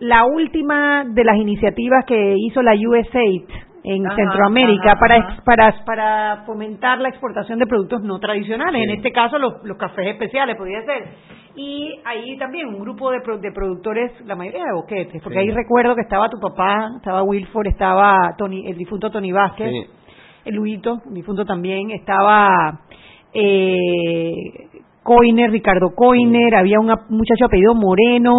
[0.00, 6.98] la última de las iniciativas que hizo la USAID en Centroamérica para, para para fomentar
[6.98, 11.08] la exportación de productos no tradicionales, en este caso los, los cafés especiales, podría ser.
[11.56, 15.94] Y ahí también un grupo de, de productores, la mayoría de boquetes, porque ahí recuerdo
[15.94, 19.70] que estaba tu papá, estaba Wilford, estaba Tony, el difunto Tony Vázquez,
[20.44, 22.80] el Luito, el difunto también, estaba
[23.32, 24.32] eh,
[25.02, 28.32] Coiner, Ricardo Coiner, había un muchacho apellido Moreno,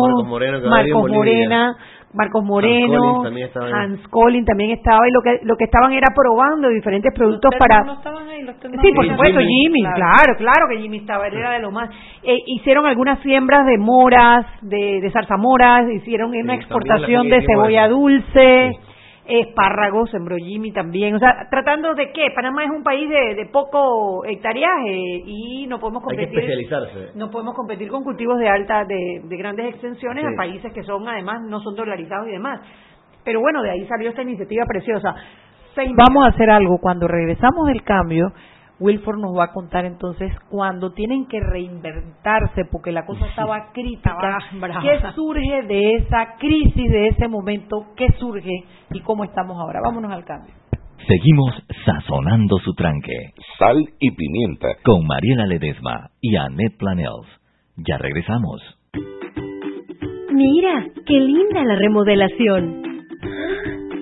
[0.69, 1.75] Marcos Morena,
[2.13, 3.76] Marcos Moreno, Collins también.
[3.76, 7.84] Hans Collins también estaba y lo que lo que estaban era probando diferentes productos para
[7.84, 11.36] no estaban ahí, los Sí, por supuesto, Jimmy, Jimmy, claro, claro que Jimmy estaba, él
[11.36, 11.89] era de lo más.
[12.24, 18.71] Eh, hicieron algunas siembras de moras, de, de zarzamoras, hicieron una exportación de cebolla dulce,
[19.26, 21.16] espárragos, sembró Jimmy también.
[21.16, 25.80] O sea, tratando de qué, Panamá es un país de, de poco hectareaje y no
[25.80, 26.40] podemos Hay que competir.
[26.52, 27.18] especializarse.
[27.18, 30.34] No podemos competir con cultivos de alta, de, de grandes extensiones Sí.
[30.34, 32.60] a países que son además no son dolarizados y demás.
[33.24, 35.14] Pero bueno, de ahí salió esta iniciativa preciosa.
[35.96, 36.80] Vamos a hacer algo.
[36.82, 38.34] Cuando regresamos del cambio,
[38.82, 44.39] Wilford nos va a contar entonces cuando tienen que reinventarse porque la cosa estaba crítica.
[44.82, 47.86] ¿Qué surge de esa crisis, de ese momento?
[47.96, 49.82] ¿Qué surge y cómo estamos ahora?
[49.84, 50.54] Vámonos al cambio.
[51.08, 54.67] Seguimos sazonando su tranque Sal y pimienta.
[54.84, 57.28] con Mariela Ledesma y Annette Planels.
[57.78, 58.62] Ya regresamos.
[60.32, 62.82] Mira, qué linda la remodelación.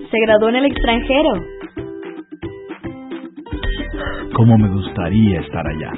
[0.09, 1.58] Se graduó en el extranjero.
[4.33, 5.91] ¿Cómo me gustaría estar allá?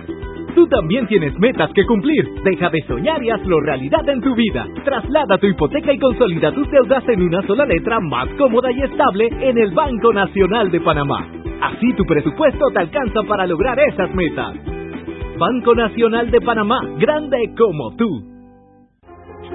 [0.55, 2.29] Tú también tienes metas que cumplir.
[2.43, 4.65] Deja de soñar y hazlo realidad en tu vida.
[4.83, 9.29] Traslada tu hipoteca y consolida tus deudas en una sola letra más cómoda y estable
[9.41, 11.27] en el Banco Nacional de Panamá.
[11.61, 14.55] Así tu presupuesto te alcanza para lograr esas metas.
[15.37, 18.09] Banco Nacional de Panamá, grande como tú.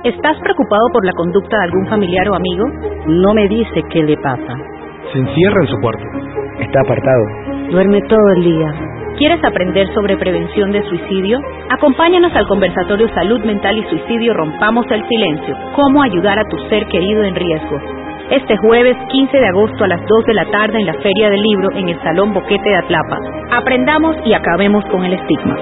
[0.05, 2.65] ¿Estás preocupado por la conducta de algún familiar o amigo?
[3.09, 4.57] No me dice qué le pasa.
[5.12, 6.05] Se encierra en su cuarto.
[6.61, 7.46] Está apartado.
[7.71, 8.73] Duerme todo el día.
[9.19, 11.41] ¿Quieres aprender sobre prevención de suicidio?
[11.71, 15.57] Acompáñanos al conversatorio Salud Mental y Suicidio Rompamos el Silencio.
[15.75, 17.77] Cómo ayudar a tu ser querido en riesgo.
[18.31, 21.43] Este jueves 15 de agosto a las 2 de la tarde en la Feria del
[21.43, 23.19] Libro en el Salón Boquete de Atlapa.
[23.51, 25.57] Aprendamos y acabemos con el estigma.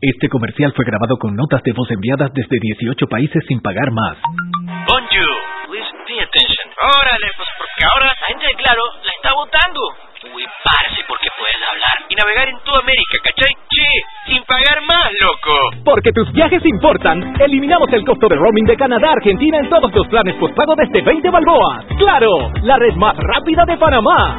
[0.00, 4.18] Este comercial fue grabado con notas de voz enviadas desde 18 países sin pagar más.
[4.86, 5.51] Bonjour.
[6.82, 9.80] Órale, pues porque ahora la gente de Claro la está votando.
[10.34, 13.54] Uy, parce, porque puedes hablar y navegar en toda América, ¿cachai?
[13.70, 13.88] Che,
[14.26, 15.82] sin pagar más, loco.
[15.84, 19.92] Porque tus viajes importan, eliminamos el costo de roaming de Canadá a Argentina en todos
[19.92, 21.84] los planes postpago desde 20 balboas.
[21.98, 22.52] ¡Claro!
[22.62, 24.38] La red más rápida de Panamá.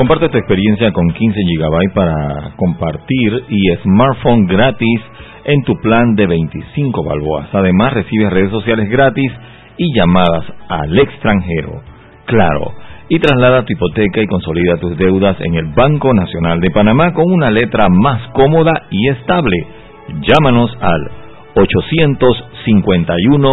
[0.00, 4.98] Comparte tu experiencia con 15 GB para compartir y smartphone gratis
[5.44, 7.50] en tu plan de 25 balboas.
[7.52, 9.30] Además, recibes redes sociales gratis
[9.76, 11.82] y llamadas al extranjero.
[12.24, 12.72] Claro,
[13.10, 17.30] y traslada tu hipoteca y consolida tus deudas en el Banco Nacional de Panamá con
[17.30, 19.66] una letra más cómoda y estable.
[20.22, 21.10] Llámanos al
[21.56, 23.50] 851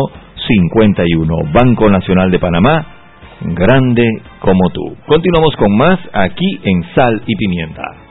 [0.47, 2.96] 51 Banco Nacional de Panamá
[3.41, 4.03] grande
[4.39, 4.95] como tú.
[5.05, 8.06] Continuamos con más aquí en Sal y Pimienta.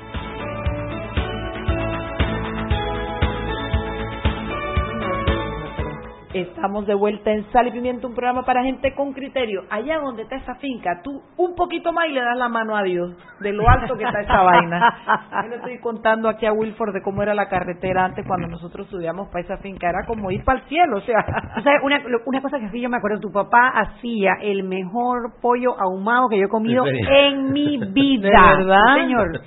[6.41, 9.65] Estamos de vuelta en Sal y Pimienta, un programa para gente con criterio.
[9.71, 12.83] Allá donde está esa finca, tú un poquito más y le das la mano a
[12.83, 14.97] Dios, de lo alto que está esa vaina.
[15.43, 18.87] Yo le estoy contando aquí a Wilford de cómo era la carretera antes cuando nosotros
[18.89, 19.89] subíamos para esa finca.
[19.89, 21.25] Era como ir para el cielo, o sea.
[21.57, 25.41] O sea, una, una cosa que sí yo me acuerdo, tu papá hacía el mejor
[25.41, 28.29] pollo ahumado que yo he comido ¿En mi vida.
[28.29, 28.95] ¿De verdad?
[28.95, 29.41] Sí, señor.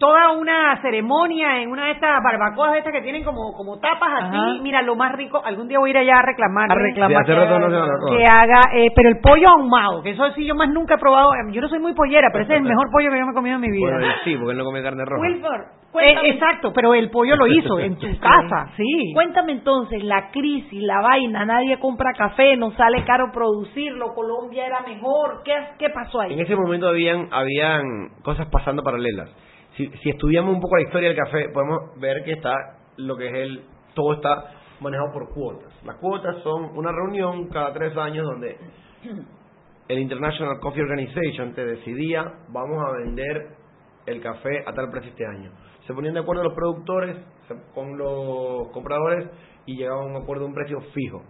[0.00, 4.36] Toda una ceremonia en una de estas barbacoas estas que tienen como como tapas así.
[4.36, 4.62] Ajá.
[4.62, 6.72] Mira, lo más rico, algún día voy a ir allá a reclamar.
[6.72, 10.54] A reclamar Sí, no que haga, eh, pero el pollo ahumado, que eso sí yo
[10.54, 11.32] más nunca he probado.
[11.52, 13.34] Yo no soy muy pollera, pero ese es el mejor pollo que yo me he
[13.34, 13.90] comido en mi vida.
[13.92, 15.20] Bueno, sí, porque él no come carne roja.
[15.20, 15.60] Wilford,
[16.00, 19.12] Eh, exacto, pero el pollo lo hizo en su casa, sí.
[19.12, 24.80] cuéntame entonces, la crisis, la vaina, nadie compra café, no sale caro producirlo, Colombia era
[24.80, 26.32] mejor, ¿qué, qué pasó ahí?
[26.32, 27.82] En ese momento habían, habían
[28.22, 29.28] cosas pasando paralelas.
[30.02, 32.54] Si, estudiamos un poco la historia del café, podemos ver que está
[32.98, 33.64] lo que es el,
[33.94, 35.72] todo está manejado por cuotas.
[35.84, 38.58] Las cuotas son una reunión cada tres años donde
[39.88, 43.48] el International Coffee Organization te decidía, vamos a vender
[44.06, 45.50] el café a tal precio este año.
[45.86, 47.16] Se ponían de acuerdo los productores
[47.74, 49.30] con los compradores
[49.64, 51.22] y llegaban a un acuerdo de un precio fijo.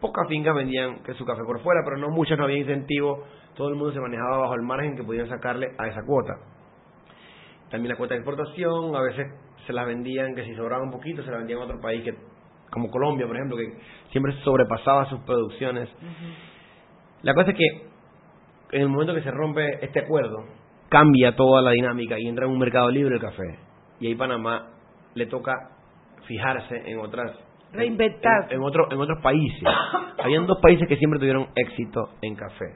[0.00, 3.24] Pocas fincas vendían que su café por fuera, pero no muchas, no había incentivo.
[3.54, 6.34] Todo el mundo se manejaba bajo el margen que podían sacarle a esa cuota.
[7.72, 9.26] También la cuota de exportación, a veces
[9.66, 12.14] se las vendían, que si sobraba un poquito, se la vendían a otro país, que
[12.70, 13.72] como Colombia, por ejemplo, que
[14.12, 15.88] siempre sobrepasaba sus producciones.
[17.22, 17.66] La cosa es que
[18.76, 20.44] en el momento que se rompe este acuerdo,
[20.88, 23.58] cambia toda la dinámica y entra en un mercado libre el café.
[24.00, 24.68] Y ahí Panamá
[25.14, 25.52] le toca
[26.26, 27.32] fijarse en otras
[27.72, 28.54] Reinventarse.
[28.54, 29.62] en, en otro- en otros países.
[30.22, 32.66] Habían dos países que siempre tuvieron éxito en café.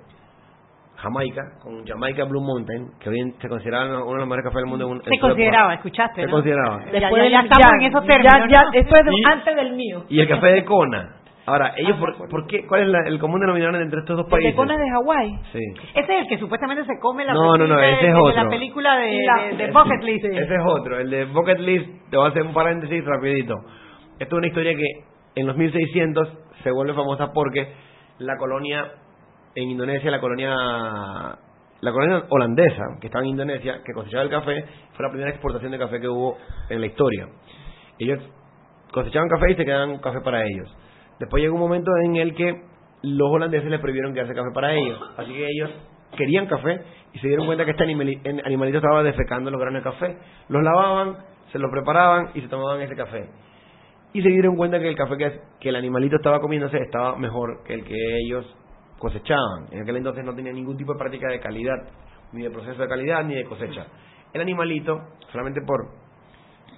[1.07, 4.67] Jamaica, con Jamaica Blue Mountain, que hoy se consideraban uno de los mejores cafés del
[4.67, 4.87] mundo.
[4.87, 6.33] en un- Se consideraba, escuchaste, Se ¿no?
[6.33, 6.85] consideraba.
[6.87, 8.33] Ya, Después ya, del- ya estamos en esos términos.
[8.33, 8.71] Ya, ya, ¿no?
[8.73, 10.05] esto es de- Y- antes del mío.
[10.09, 11.13] Y el café de Kona.
[11.49, 14.31] Ahora, ellos, por, por qué, ¿cuál es la- el común denominador entre estos dos El
[14.33, 14.51] países?
[14.51, 15.39] de Conas de Hawái.
[15.53, 15.61] Sí.
[15.95, 18.15] Ese es el que supuestamente se come la No, no, no, película ese de, es
[18.15, 18.43] de otro.
[18.43, 20.25] la película de, La- de, de Bucket List.
[20.25, 23.55] Ese es otro, el de Bucket List, te voy a hacer un paréntesis rapidito.
[24.19, 26.29] Esto es una historia que en los 1600
[26.65, 27.69] se vuelve famosa porque
[28.19, 28.85] la colonia
[29.57, 31.39] en Indonesia, la colonia
[31.81, 34.65] la colonia holandesa, que estaba en Indonesia, que cosechaba el café,
[34.95, 36.39] fue la primera exportación de café que hubo
[36.71, 37.29] en la historia.
[37.99, 38.19] Ellos
[38.93, 40.75] cosechaban café y se quedaban café para ellos.
[41.19, 42.63] Después llegó un momento en el que
[43.03, 44.99] los holandeses les prohibieron quedarse café para ellos.
[45.17, 45.71] Así que ellos
[46.17, 46.81] querían café
[47.13, 50.19] y se dieron cuenta que este animalito estaba defecando los granos de café.
[50.49, 51.19] Los lavaban,
[51.53, 53.29] se los preparaban y se tomaban ese café.
[54.13, 57.63] Y se dieron cuenta que el café que, que el animalito estaba comiéndose estaba mejor
[57.65, 58.47] que el que ellos
[58.99, 59.67] cosechaban.
[59.73, 61.77] En aquel entonces no tenía ningún tipo de práctica de calidad,
[62.33, 63.87] ni de proceso de calidad, ni de cosecha.
[64.33, 65.01] El animalito,
[65.33, 65.79] solamente por,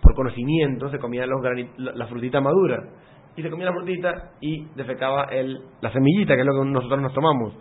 [0.02, 2.78] por conocimiento, se comía los grani- la, la frutita madura.
[3.37, 7.00] Y se comía la frutita y defecaba el, la semillita, que es lo que nosotros
[7.00, 7.54] nos tomamos.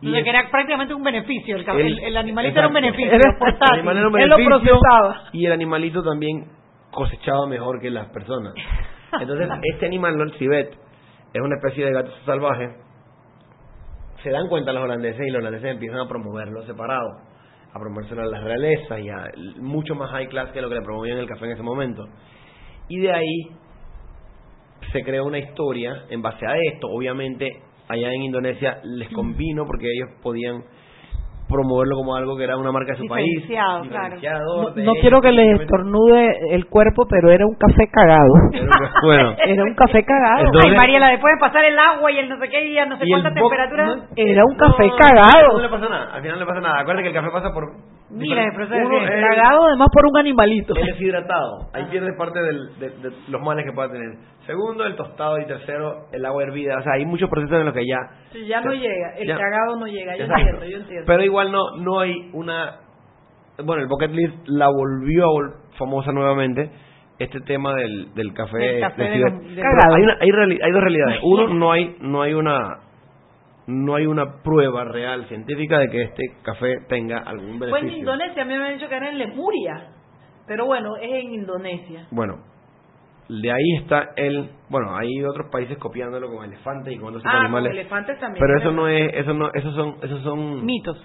[0.00, 1.56] Y es- que era prácticamente un beneficio.
[1.56, 3.12] El, el- el, animalito era un beneficio.
[3.12, 3.36] Era-
[3.72, 5.22] el animal era un Él lo beneficio procesaba.
[5.32, 6.46] Y el animalito también
[6.90, 8.54] cosechaba mejor que las personas.
[9.20, 10.72] Entonces, este animal, el civet,
[11.34, 12.70] es una especie de gato salvaje.
[14.22, 17.20] Se dan cuenta los holandeses y los holandeses empiezan a promoverlo separado,
[17.72, 20.82] a promovérselo a las realezas y a mucho más high class que lo que le
[20.82, 22.04] promovían el café en ese momento.
[22.88, 23.50] Y de ahí
[24.92, 26.88] se creó una historia en base a esto.
[26.88, 27.50] Obviamente,
[27.88, 30.62] allá en Indonesia les convino porque ellos podían
[31.52, 33.26] promoverlo como algo que era una marca de su país.
[33.42, 34.16] Diferenciado, claro.
[34.74, 38.32] No, no quiero que les estornude el cuerpo, pero era un café cagado.
[39.04, 40.46] Bueno, Era un café cagado.
[40.46, 42.86] Entonces- Ay, Mariela, después de pasar el agua y el no sé qué y a
[42.86, 43.86] no sé el cuánta temperatura.
[43.86, 45.60] no- Era un No, café No cagado.
[45.60, 46.80] le pasa nada, al final no le pasa nada.
[46.80, 47.64] Acuérdate que el café pasa por...
[48.12, 48.86] Miles de procesos.
[48.86, 50.74] Uno, el- Cagado además por un animalito.
[50.76, 54.16] El deshidratado, ahí pierde parte del- de, de los males que pueda tener.
[54.46, 56.78] Segundo, el tostado y tercero, el agua hervida.
[56.78, 57.98] O sea, hay muchos procesos en los que ya...
[58.32, 59.36] Sí, ya no llega, el Ya.
[59.36, 60.42] cagado no llega, yo Exacto.
[60.42, 61.04] entiendo, yo entiendo.
[61.06, 62.76] Pero igual no no hay una...
[63.64, 66.70] Bueno, el Bucket List la volvió a vol- famosa nuevamente
[67.18, 68.80] este tema del, del café, de de-
[69.54, 72.78] Pero hay, una- hay, hay dos realidades uno no hay no hay una
[73.66, 77.98] no hay una prueba real científica de que este café tenga algún Fue en beneficio
[77.98, 79.88] Indonesia, a mí me han dicho que era en Lemuria,
[80.46, 82.06] pero bueno, es en Indonesia.
[82.10, 82.38] bueno
[83.28, 87.30] de ahí está el bueno hay otros países copiándolo con elefantes y con otros Ah,
[87.36, 88.44] con animales elefantes también.
[88.44, 90.98] pero eso no es eso no esos son esos son Mitos.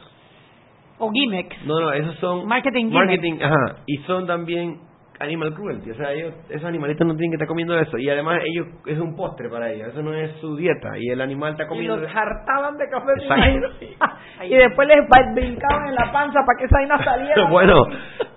[1.00, 1.64] O gimmicks.
[1.64, 4.80] No, no, esos son Marketing marketing, ajá, y son también
[5.20, 8.40] animal cruelty, o sea, ellos esos animalitos no tienen que estar comiendo eso y además
[8.46, 11.64] ellos es un postre para ellos, eso no es su dieta y el animal está
[11.64, 13.12] Y comiendo los hartaban de café,
[14.46, 17.50] y después les ba- brincaban en la panza para que esa vaina saliera.
[17.50, 17.76] bueno,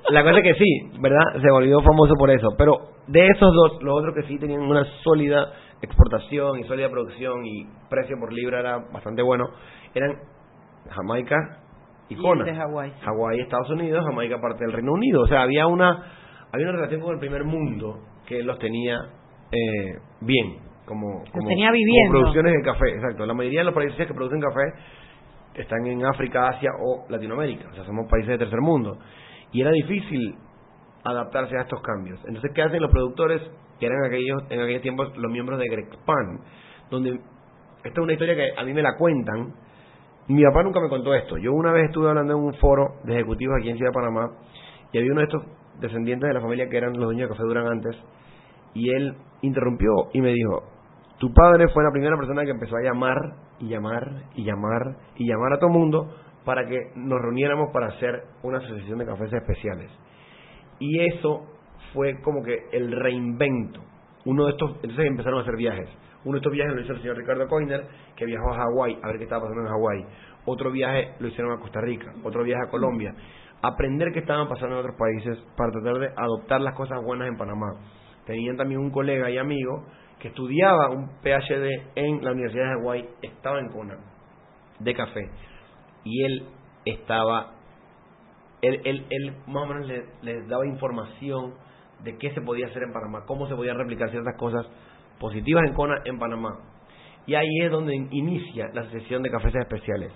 [0.09, 1.41] la cosa es que sí, ¿verdad?
[1.43, 4.85] Se volvió famoso por eso, pero de esos dos, los otros que sí tenían una
[5.05, 9.45] sólida exportación y sólida producción y precio por libra era bastante bueno,
[9.95, 10.17] eran
[10.91, 11.37] Jamaica
[12.09, 12.45] y Y el Kona.
[12.45, 12.93] de Hawái.
[13.03, 15.23] Hawái, Estados Unidos, Jamaica parte del Reino Unido.
[15.23, 16.05] O sea, había una
[16.53, 18.97] había una relación con el primer mundo que los tenía
[19.53, 22.13] eh, bien, como, como, tenía viviendo.
[22.13, 22.91] como producciones de café.
[22.95, 23.27] Exacto.
[23.27, 24.73] La mayoría de los países que producen café
[25.55, 27.69] están en África, Asia o Latinoamérica.
[27.71, 28.99] O sea, somos países de tercer mundo.
[29.53, 30.37] Y era difícil
[31.05, 32.21] adaptarse a estos cambios.
[32.27, 33.41] Entonces, ¿qué hacen los productores?
[33.79, 36.41] Que eran aquellos, en aquellos tiempos los miembros de Grexpan,
[36.91, 37.19] donde
[37.83, 39.55] esta es una historia que a mí me la cuentan.
[40.29, 41.39] Mi papá nunca me contó esto.
[41.39, 44.31] Yo una vez estuve hablando en un foro de ejecutivos aquí en Ciudad de Panamá
[44.93, 45.43] y había uno de estos
[45.81, 47.97] descendientes de la familia que eran los dueños de Café Durán antes
[48.75, 50.65] y él interrumpió y me dijo,
[51.19, 53.17] tu padre fue la primera persona que empezó a llamar
[53.59, 56.15] y llamar y llamar y llamar a todo mundo
[56.45, 59.91] para que nos reuniéramos para hacer una asociación de cafés especiales.
[60.79, 61.47] Y eso
[61.93, 63.81] fue como que el reinvento.
[64.25, 65.89] Uno de estos, entonces empezaron a hacer viajes.
[66.25, 69.07] Uno de estos viajes lo hizo el señor Ricardo Coiner, que viajó a Hawái a
[69.09, 70.07] ver qué estaba pasando en Hawái.
[70.47, 72.13] Otro viaje lo hicieron a Costa Rica.
[72.23, 73.15] Otro viaje a Colombia.
[73.63, 77.37] Aprender qué estaban pasando en otros países para tratar de adoptar las cosas buenas en
[77.37, 77.67] Panamá.
[78.25, 79.85] Tenían también un colega y amigo
[80.19, 83.99] que estudiaba un PhD en la Universidad de Hawái, estaba en Kona,
[84.79, 85.31] de café.
[86.05, 86.47] Y él
[86.85, 87.55] estaba,
[88.63, 91.55] él, él, él más o menos les le daba información
[92.05, 94.67] de qué se podía hacer en Panamá, cómo se podían replicar ciertas cosas
[95.19, 96.59] positivas en Kona en Panamá.
[97.27, 100.13] Y ahí es donde inicia la sesión de cafés especiales.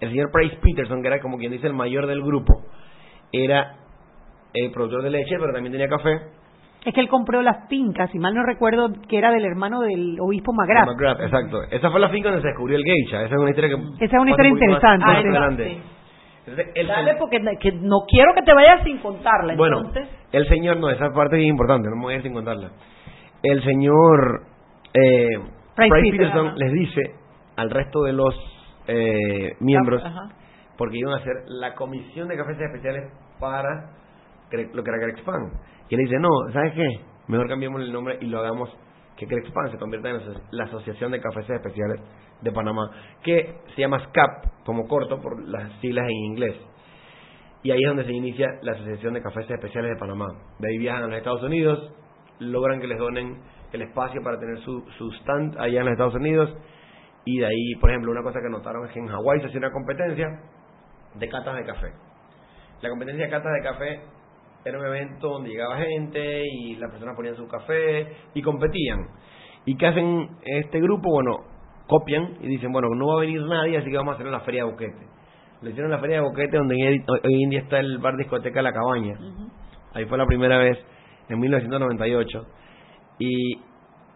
[0.00, 2.64] El señor Price Peterson, que era como quien dice el mayor del grupo,
[3.32, 3.76] era
[4.54, 6.20] el productor de leche, pero también tenía café.
[6.84, 10.18] Es que él compró las fincas, si mal no recuerdo, que era del hermano del
[10.20, 10.86] obispo McGrath.
[10.86, 11.62] McGrath, exacto.
[11.70, 13.24] Esa fue la finca donde se descubrió el geisha.
[13.24, 14.04] Esa es una historia que...
[14.04, 15.04] Esa es una historia interesante.
[15.04, 15.28] Más, sí.
[15.28, 15.82] adelante.
[16.46, 19.54] Entonces, el Dale, porque que no quiero que te vayas sin contarla.
[19.54, 22.32] Bueno, Entonces, el señor, no, esa parte es importante, no me voy a ir sin
[22.32, 22.70] contarla.
[23.42, 24.42] El señor
[24.94, 25.26] eh,
[25.76, 27.02] Price Price, Peterson, les dice
[27.56, 28.34] al resto de los
[28.86, 30.28] eh, miembros, Ajá.
[30.78, 33.90] Porque iban a hacer la comisión de cafés especiales para
[34.72, 35.52] lo que era Crexpan.
[35.90, 37.00] Y él dice, no, ¿sabes qué?
[37.26, 38.70] Mejor cambiemos el nombre y lo hagamos
[39.16, 40.20] que Crexpan se convierta en
[40.52, 42.00] la Asociación de Cafés Especiales
[42.40, 42.90] de Panamá,
[43.24, 46.56] que se llama SCAP, como corto por las siglas en inglés.
[47.64, 50.26] Y ahí es donde se inicia la Asociación de Cafés Especiales de Panamá.
[50.60, 51.92] De ahí viajan a los Estados Unidos,
[52.38, 56.14] logran que les donen el espacio para tener su, su stand allá en los Estados
[56.14, 56.56] Unidos.
[57.24, 59.58] Y de ahí, por ejemplo, una cosa que notaron es que en Hawái se hacía
[59.58, 60.28] una competencia
[61.14, 61.92] de catas de café.
[62.80, 64.00] La competencia de catas de café
[64.64, 69.08] era un evento donde llegaba gente y las personas ponían su café y competían.
[69.64, 71.10] ¿Y qué hacen este grupo?
[71.10, 71.36] Bueno,
[71.86, 74.40] copian y dicen, bueno, no va a venir nadie, así que vamos a hacer la
[74.40, 75.06] feria de Boquete.
[75.60, 78.16] Lo hicieron en la feria de Boquete, donde hoy hoy en día está el bar
[78.16, 79.18] discoteca La Cabaña.
[79.94, 80.78] Ahí fue la primera vez,
[81.28, 82.46] en 1998.
[83.18, 83.58] Y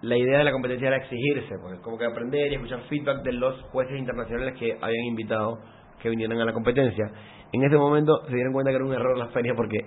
[0.02, 3.32] la idea de la competencia era exigirse, pues, como que aprender y escuchar feedback de
[3.32, 5.58] los jueces internacionales que habían invitado
[6.02, 7.06] que vinieran a la competencia.
[7.52, 9.78] En ese momento se dieron cuenta que era un error la feria porque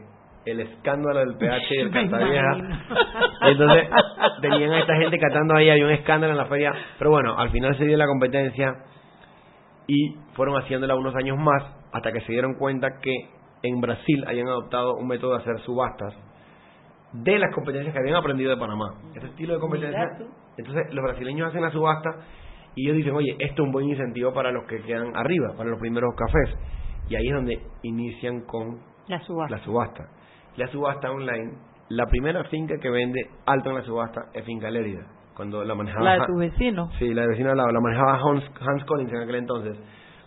[0.45, 2.77] el escándalo del PH y el imagino.
[3.41, 3.89] Entonces
[4.41, 6.73] tenían a esta gente catando ahí, había un escándalo en la feria.
[6.97, 8.73] Pero bueno, al final se dio la competencia
[9.87, 13.13] y fueron haciéndola unos años más hasta que se dieron cuenta que
[13.63, 16.13] en Brasil habían adoptado un método de hacer subastas
[17.13, 18.93] de las competencias que habían aprendido de Panamá.
[19.13, 20.11] Este estilo de competencia.
[20.57, 22.09] Entonces los brasileños hacen la subasta
[22.75, 25.69] y ellos dicen, oye, esto es un buen incentivo para los que quedan arriba, para
[25.69, 26.55] los primeros cafés.
[27.09, 29.55] Y ahí es donde inician con La subasta.
[29.57, 30.03] la subasta.
[30.57, 31.53] La subasta online,
[31.89, 35.05] la primera finca que vende alto en la subasta es Finca Lérida.
[35.35, 36.03] Cuando la manejaba...
[36.03, 36.89] la de tu vecino.
[36.97, 39.77] Sí, la de vecino al lado, la manejaba Hans, Hans Collins en aquel entonces.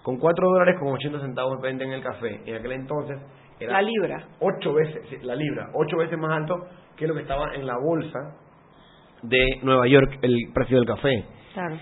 [0.03, 2.43] Con 4 dólares con 80 centavos venden el café.
[2.47, 3.19] En aquel entonces
[3.59, 4.29] era La libra.
[4.41, 6.55] ocho veces, sí, la libra, ocho veces más alto
[6.97, 8.19] que lo que estaba en la bolsa
[9.23, 11.25] de Nueva York, el precio del café.
[11.55, 11.77] Claro.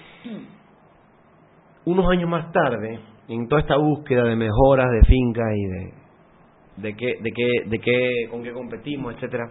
[1.87, 6.07] Unos años más tarde, en toda esta búsqueda de mejoras de finca y de
[6.77, 9.51] de qué, de qué, de con qué competimos, etcétera,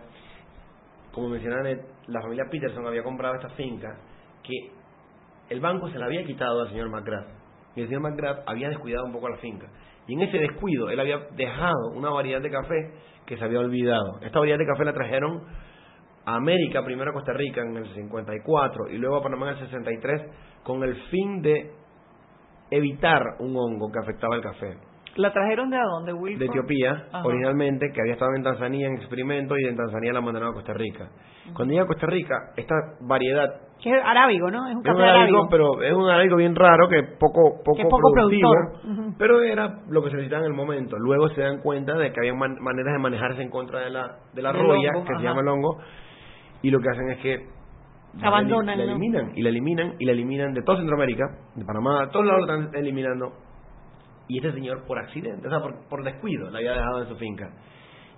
[1.12, 3.98] como mencionaba Ned, la familia Peterson había comprado esta finca
[4.44, 4.54] que
[5.50, 7.28] el banco se la había quitado al señor McGrath
[7.76, 9.68] y el señor McGrath había descuidado un poco la finca
[10.08, 12.92] y en ese descuido él había dejado una variedad de café
[13.26, 14.20] que se había olvidado.
[14.22, 15.42] Esta variedad de café la trajeron
[16.26, 19.64] a América, primero a Costa Rica en el 54 y luego a Panamá en el
[19.66, 20.22] 63
[20.64, 21.72] con el fin de
[22.72, 24.78] evitar un hongo que afectaba el café
[25.18, 26.40] ¿La trajeron de a dónde, Wilford?
[26.40, 27.26] de Etiopía, Ajá.
[27.26, 30.74] originalmente, que había estado en Tanzania en experimento y en Tanzania la mandaron a Costa
[30.74, 31.08] Rica.
[31.56, 34.58] Cuando llega a Costa Rica, esta variedad Que es arábigo, ¿no?
[34.58, 35.48] Es un es un café arábigo, arábigo.
[35.50, 39.14] pero es un arábigo bien raro que poco poco, Que es poco productivo, productor.
[39.18, 40.98] Pero era lo que se necesitaba en el momento.
[41.00, 44.18] Luego se dan cuenta de que había man- maneras de manejarse en contra de la
[44.34, 45.78] de la roya, hongo, que se llama el hongo,
[46.62, 47.46] y lo que hacen es que
[48.20, 48.92] la Abandonan, la ¿no?
[48.92, 52.48] eliminan y la eliminan y la eliminan de toda Centroamérica, de Panamá, de todos lados
[52.48, 53.34] la están eliminando
[54.28, 57.16] y este señor por accidente, o sea, por, por descuido, la había dejado en su
[57.18, 57.50] finca.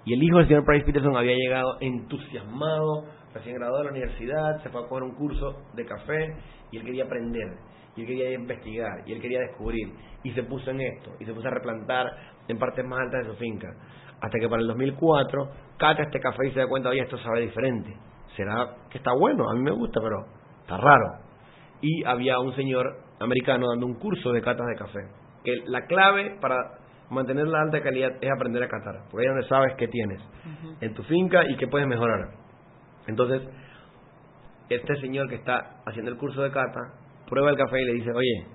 [0.05, 4.63] Y el hijo del señor Price Peterson había llegado entusiasmado, recién graduado de la universidad,
[4.63, 6.35] se fue a coger un curso de café
[6.71, 7.57] y él quería aprender,
[7.95, 9.93] y él quería investigar, y él quería descubrir,
[10.23, 12.05] y se puso en esto, y se puso a replantar
[12.47, 13.67] en partes más altas de su finca.
[14.21, 17.41] Hasta que para el 2004, cata este café y se da cuenta, oye, esto sabe
[17.41, 17.93] diferente.
[18.37, 19.49] ¿Será que está bueno?
[19.49, 20.17] A mí me gusta, pero
[20.61, 21.05] está raro.
[21.81, 22.85] Y había un señor
[23.19, 24.99] americano dando un curso de catas de café.
[25.43, 26.55] Que la clave para
[27.09, 30.21] mantener la alta calidad es aprender a catar, porque ahí es donde sabes qué tienes
[30.81, 32.29] en tu finca y qué puedes mejorar.
[33.07, 33.41] Entonces,
[34.69, 36.79] este señor que está haciendo el curso de cata
[37.29, 38.47] prueba el café y le dice, oye,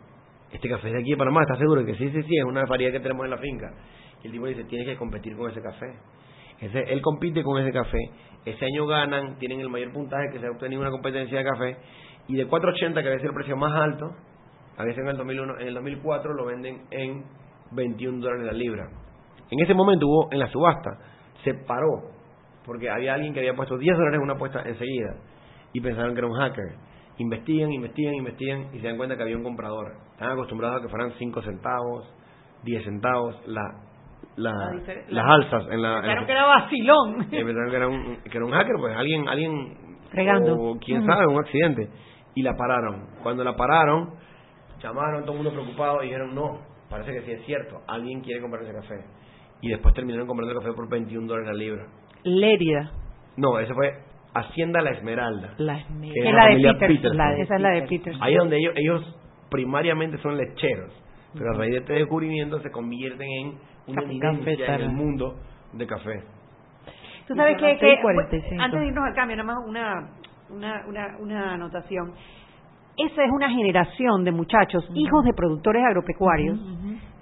[0.53, 2.67] este café es de aquí de Panamá, ¿estás seguro que sí, sí, sí, es una
[2.67, 3.73] variedad que tenemos en la finca?
[4.23, 5.87] Y el tipo dice, tienes que competir con ese café.
[6.63, 7.99] Ese, él compite con ese café,
[8.45, 11.45] ese año ganan, tienen el mayor puntaje que se ha obtenido en una competencia de
[11.45, 11.77] café,
[12.29, 14.15] y de 4.80, que había sido el precio más alto,
[14.77, 17.25] a veces en el 2001, en el 2004 lo venden en
[17.73, 18.89] 21 dólares la libra.
[19.51, 20.91] En ese momento hubo, en la subasta,
[21.43, 22.13] se paró,
[22.65, 25.17] porque había alguien que había puesto 10 dólares en una apuesta enseguida,
[25.73, 26.77] y pensaron que era un hacker.
[27.19, 29.95] Investigan, investigan, investigan, y se dan cuenta que había un comprador.
[30.13, 32.09] Están acostumbrados a que fueran 5 centavos,
[32.63, 33.92] 10 centavos, la,
[34.37, 34.53] la,
[35.09, 36.01] las alzas en la...
[36.01, 37.27] Pensaron que era vacilón.
[37.31, 39.77] pensaron que era, un, que era un hacker, pues alguien, alguien
[40.11, 40.55] Fregando.
[40.57, 41.89] o quién sabe, un accidente.
[42.35, 43.09] Y la pararon.
[43.23, 44.15] Cuando la pararon,
[44.83, 48.41] llamaron todo el mundo preocupado y dijeron, no, parece que sí es cierto, alguien quiere
[48.41, 49.05] comprar ese café.
[49.61, 51.87] Y después terminaron comprando el café por 21 dólares la libra.
[52.25, 52.91] Lérida.
[53.37, 53.93] No, ese fue
[54.35, 55.55] Hacienda La Esmeralda.
[55.59, 56.11] La Esmeralda.
[56.11, 58.19] es Es la de la de- esa es la de Peters.
[58.21, 59.17] Ahí es donde ellos, ellos
[59.51, 60.91] primariamente son lecheros.
[61.35, 65.35] Pero a raíz de este descubrimiento se convierten en una eminencia en el mundo
[65.73, 66.23] de café.
[67.27, 68.63] Tú sabes que, son que- las 6:45.
[68.63, 70.09] antes de irnos al cambio, nada más una,
[70.51, 72.13] una, una, una anotación.
[72.97, 76.59] Esa es una generación de muchachos, hijos de productores agropecuarios,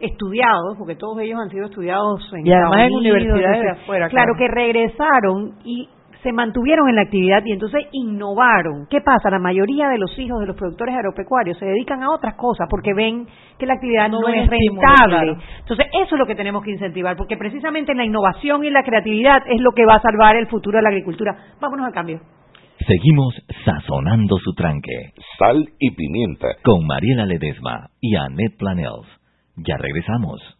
[0.00, 3.70] estudiados, porque todos ellos han sido estudiados en Y además Estados en Unidos, universidades de
[3.70, 4.38] afuera, Claro, claro.
[4.38, 5.88] que regresaron y
[6.22, 8.86] se mantuvieron en la actividad y entonces innovaron.
[8.90, 9.30] ¿Qué pasa?
[9.30, 12.92] La mayoría de los hijos de los productores agropecuarios se dedican a otras cosas porque
[12.94, 13.26] ven
[13.58, 15.16] que la actividad no, es estímulo, rentable.
[15.16, 15.36] claro.
[15.60, 19.42] Entonces, eso es lo que tenemos que incentivar, porque precisamente la innovación y la creatividad
[19.46, 21.36] es lo que va a salvar el futuro de la agricultura.
[21.60, 22.20] Vámonos al cambio.
[22.86, 25.12] Seguimos sazonando su tranque.
[25.38, 26.48] Sal y pimienta.
[26.62, 29.06] Con Mariela Ledesma y Annette Planels.
[29.56, 30.59] Ya regresamos.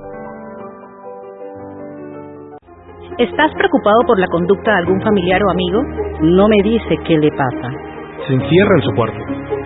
[3.21, 5.83] ¿Estás preocupado por la conducta de algún familiar o amigo?
[6.21, 7.69] No me dice qué le pasa.
[8.25, 9.19] Se encierra en su cuarto.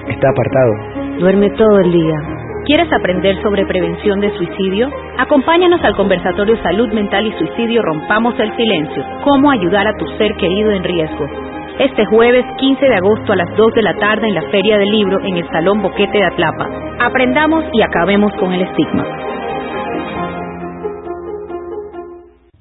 [0.09, 0.73] Está apartado.
[1.19, 2.19] Duerme todo el día.
[2.65, 4.89] ¿Quieres aprender sobre prevención de suicidio?
[5.19, 9.05] Acompáñanos al conversatorio Salud Mental y Suicidio Rompamos el Silencio.
[9.23, 11.25] Cómo ayudar a tu ser querido en riesgo.
[11.79, 14.89] Este jueves 15 de agosto a las 2 de la tarde en la Feria del
[14.89, 16.67] Libro en el Salón Boquete de Atlapa.
[16.99, 19.05] Aprendamos y acabemos con el estigma.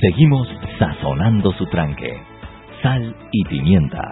[0.00, 2.20] Seguimos sazonando su tranque.
[2.82, 4.02] Sal y pimienta.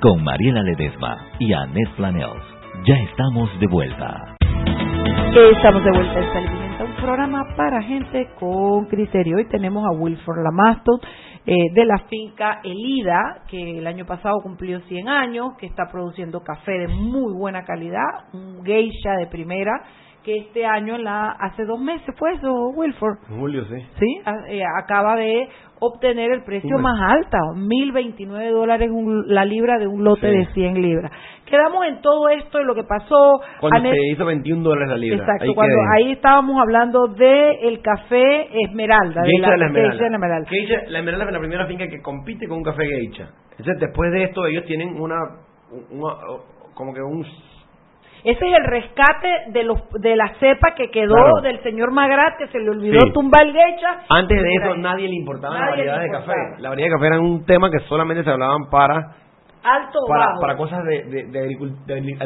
[0.00, 2.44] Con Mariela Ledesma y Annette Planels.
[2.86, 4.36] Ya estamos de vuelta.
[5.52, 9.36] Estamos de vuelta en Sal y Pimienta, un programa para gente con criterio.
[9.36, 10.98] Hoy tenemos a Wilford Lamasto,
[11.46, 16.40] eh, de la finca Elida, que el año pasado cumplió 100 años, que está produciendo
[16.40, 19.72] café de muy buena calidad, un geisha de primera,
[20.24, 23.18] que este año, la hace dos meses fue eso, Wilford.
[23.28, 23.86] Julio, sí.
[23.98, 25.48] Sí, eh, acaba de
[25.80, 28.90] obtener el precio más alto, 1.029 dólares
[29.26, 31.12] la libra de un lote de 100 libras.
[31.46, 33.40] Quedamos en todo esto, en lo que pasó.
[33.60, 35.18] Cuando se hizo 21 dólares la libra.
[35.18, 39.22] Exacto, ahí cuando ahí estábamos hablando de el café Esmeralda.
[39.22, 40.50] de la, de la Esmeralda.
[40.88, 43.30] la Esmeralda es la primera finca que compite con un café Geisha.
[43.52, 45.16] Entonces, después de esto, ellos tienen una,
[45.90, 46.14] una
[46.74, 47.24] como que un
[48.24, 52.48] ese es el rescate de los de la cepa que quedó del señor Magrat, que
[52.48, 54.00] se le olvidó tumbar el gecha.
[54.08, 56.32] Antes de eso nadie le importaba la variedad de café.
[56.58, 59.16] La variedad de café era un tema que solamente se hablaban para
[59.62, 60.40] alto para, bajo.
[60.40, 61.38] para cosas de, de,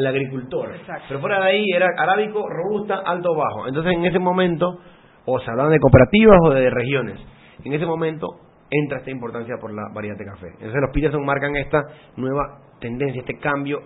[0.07, 0.69] agricultor.
[1.07, 3.67] Pero fuera de ahí era arábico, robusta, alto bajo.
[3.67, 4.79] Entonces en ese momento,
[5.25, 7.19] o se hablaban de cooperativas o de regiones.
[7.63, 8.27] En ese momento
[8.69, 10.47] entra esta importancia por la variedad de café.
[10.53, 11.83] Entonces los Peterson marcan esta
[12.17, 13.79] nueva tendencia, este cambio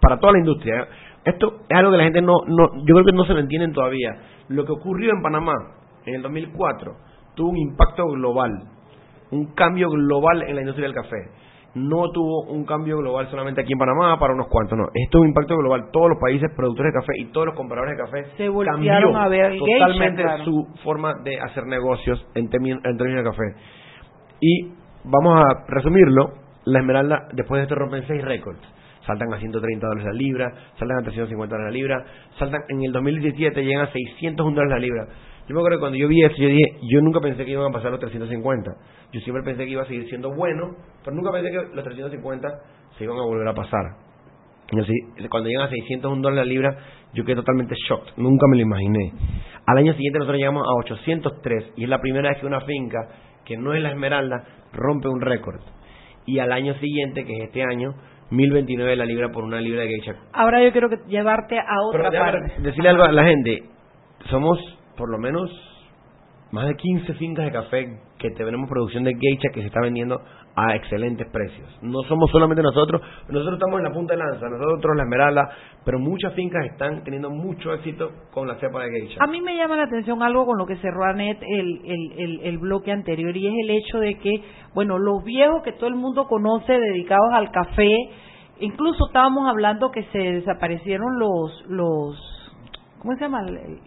[0.00, 0.88] para toda la industria.
[1.24, 3.72] Esto es algo que la gente no, no, yo creo que no se lo entienden
[3.72, 4.16] todavía.
[4.48, 5.52] Lo que ocurrió en Panamá
[6.04, 6.92] en el 2004
[7.34, 8.50] tuvo un impacto global,
[9.30, 11.30] un cambio global en la industria del café.
[11.74, 14.84] No tuvo un cambio global solamente aquí en Panamá para unos cuantos, no.
[14.92, 15.90] Esto es un impacto global.
[15.90, 19.28] Todos los países productores de café y todos los compradores de café se cambió a
[19.28, 23.42] ver totalmente su forma de hacer negocios en, términos, en términos de café.
[24.40, 24.72] Y
[25.04, 26.32] vamos a resumirlo,
[26.64, 28.60] la Esmeralda después de esto rompen seis récords
[29.06, 32.04] saltan a 130 dólares la libra, saltan a 350 dólares la libra,
[32.38, 35.06] saltan en el 2017 llegan a 601 dólares la libra.
[35.48, 37.68] Yo me acuerdo que cuando yo vi eso, yo dije, yo nunca pensé que iban
[37.68, 38.70] a pasar los 350.
[39.12, 42.48] Yo siempre pensé que iba a seguir siendo bueno, pero nunca pensé que los 350
[42.96, 43.82] se iban a volver a pasar.
[45.28, 46.78] Cuando llegan a 601 dólares la libra,
[47.12, 48.12] yo quedé totalmente shocked.
[48.16, 49.12] Nunca me lo imaginé.
[49.66, 52.98] Al año siguiente nosotros llegamos a 803 y es la primera vez que una finca
[53.44, 55.60] que no es la Esmeralda rompe un récord.
[56.24, 57.94] Y al año siguiente, que es este año,
[58.32, 60.14] 1029 la libra por una libra de geisha.
[60.32, 62.60] Ahora yo quiero que llevarte a otra parte.
[62.62, 63.64] Decirle algo a la gente.
[64.30, 64.58] Somos
[64.96, 65.50] por lo menos
[66.50, 70.20] más de 15 fincas de café que tenemos producción de geisha que se está vendiendo
[70.54, 71.66] a excelentes precios.
[71.82, 75.50] No somos solamente nosotros, nosotros estamos en la punta de lanza, nosotros la Esmeralda,
[75.84, 79.22] pero muchas fincas están teniendo mucho éxito con la cepa de geisha.
[79.22, 82.58] A mí me llama la atención algo con lo que cerró Anet el, el, el,
[82.58, 84.42] bloque anterior y es el hecho de que,
[84.74, 87.96] bueno, los viejos que todo el mundo conoce dedicados al café,
[88.60, 92.41] incluso estábamos hablando que se desaparecieron los, los
[93.02, 93.44] ¿cómo se llama?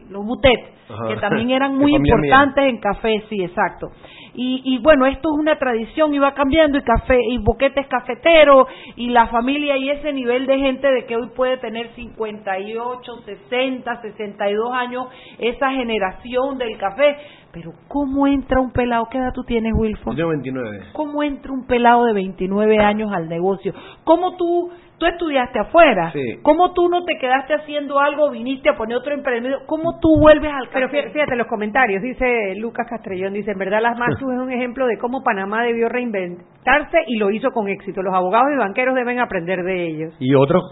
[0.09, 0.73] Los butet,
[1.07, 3.89] que también eran muy importantes en café, sí, exacto.
[4.33, 8.67] Y, y, bueno, esto es una tradición y va cambiando y café y boquetes cafeteros
[8.97, 14.01] y la familia y ese nivel de gente de que hoy puede tener 58, 60,
[14.01, 15.05] 62 años,
[15.39, 17.15] esa generación del café.
[17.55, 19.07] Pero ¿cómo entra un pelado?
[19.09, 20.17] ¿Qué edad tú tienes, Wilford?
[20.17, 20.87] Yo 29.
[20.91, 23.73] ¿Cómo entra un pelado de 29 años al negocio?
[24.03, 26.13] ¿Cómo tú tú estudiaste afuera.
[26.41, 29.65] ¿Cómo tú no te quedaste haciendo algo, viniste a poner otro emprendimiento?
[29.67, 33.97] ¿Cómo tú vuelves al Pero fíjate los comentarios, dice Lucas Castrellón, dice, en verdad las
[33.97, 38.01] Masus es un ejemplo de cómo Panamá debió reinventarse y lo hizo con éxito.
[38.01, 40.15] Los abogados y banqueros deben aprender de ellos.
[40.19, 40.63] Y otros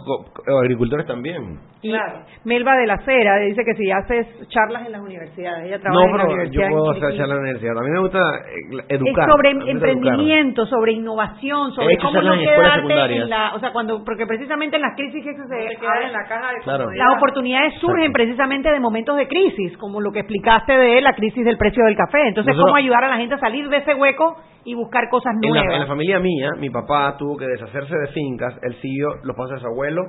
[0.47, 1.59] agricultores también.
[1.81, 2.23] claro.
[2.45, 6.17] Melba de la Cera dice que si haces charlas en las universidades, ella trabaja en
[6.17, 6.69] la universidad.
[6.73, 7.77] Puedo hacer en la universidad.
[7.77, 9.29] A mí me gusta eh, educar.
[9.29, 13.53] Es sobre emprendimiento, sobre innovación, sobre cómo no quedarte en la...
[13.55, 15.63] O sea, cuando porque precisamente en las crisis que se
[16.03, 20.19] en la caja de las oportunidades surgen precisamente de momentos de crisis, como lo que
[20.19, 22.27] explicaste de la crisis del precio del café.
[22.27, 25.73] Entonces, ¿cómo ayudar a la gente a salir de ese hueco y buscar cosas nuevas?
[25.73, 29.55] En la, familia mía, mi papá tuvo que deshacerse de fincas, él siguió los pasos
[29.55, 30.01] de su abuelo,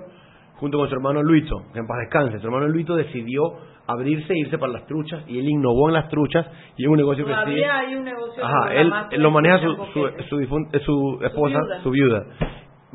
[0.65, 2.39] junto con su hermano Luito, que en paz descanse.
[2.39, 3.43] Su hermano Luito decidió
[3.87, 6.47] abrirse e irse para las truchas y él innovó en las truchas
[6.79, 7.67] y es un negocio que sigue.
[7.67, 12.25] hay un negocio Ajá, él, lo maneja su, su, su, esposa, su viuda.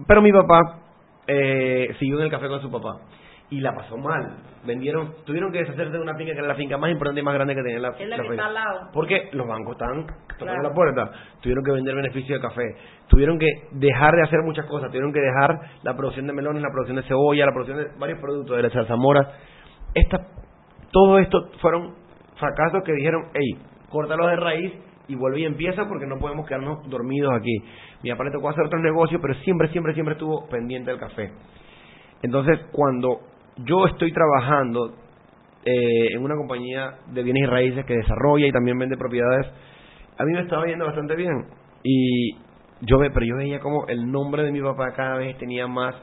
[0.08, 0.80] Pero mi papá
[1.28, 3.02] eh, siguió en el café con su papá
[3.50, 4.38] y la pasó mal.
[4.66, 7.34] Vendieron, tuvieron que deshacerse de una finca que era la finca más importante y más
[7.34, 8.90] grande que tenía la, al lado.
[8.94, 10.06] Porque los bancos estaban
[10.38, 11.12] tocando la puerta.
[11.42, 12.76] Tuvieron que vender beneficio de café.
[13.08, 14.90] Tuvieron que dejar de hacer muchas cosas.
[14.90, 18.20] Tuvieron que dejar la producción de melones, la producción de cebolla, la producción de varios
[18.20, 19.32] productos de la zarzamora.
[19.94, 20.28] Esta,
[20.92, 21.96] todo esto fueron
[22.38, 23.58] fracasos que dijeron, hey,
[23.90, 24.74] córtalos de raíz
[25.08, 27.64] y vuelve y empieza porque no podemos quedarnos dormidos aquí.
[28.04, 31.32] Mi papá le tocó hacer otros negocios, pero siempre, siempre, siempre estuvo pendiente del café.
[32.22, 33.22] Entonces, cuando
[33.66, 34.96] yo estoy trabajando
[35.66, 39.48] eh, en una compañía de bienes y raíces que desarrolla y también vende propiedades,
[40.18, 41.46] a mí me estaba yendo bastante bien.
[41.84, 42.36] Y
[42.82, 45.96] yo ve, pero yo veía como el nombre de mi papá cada vez tenía más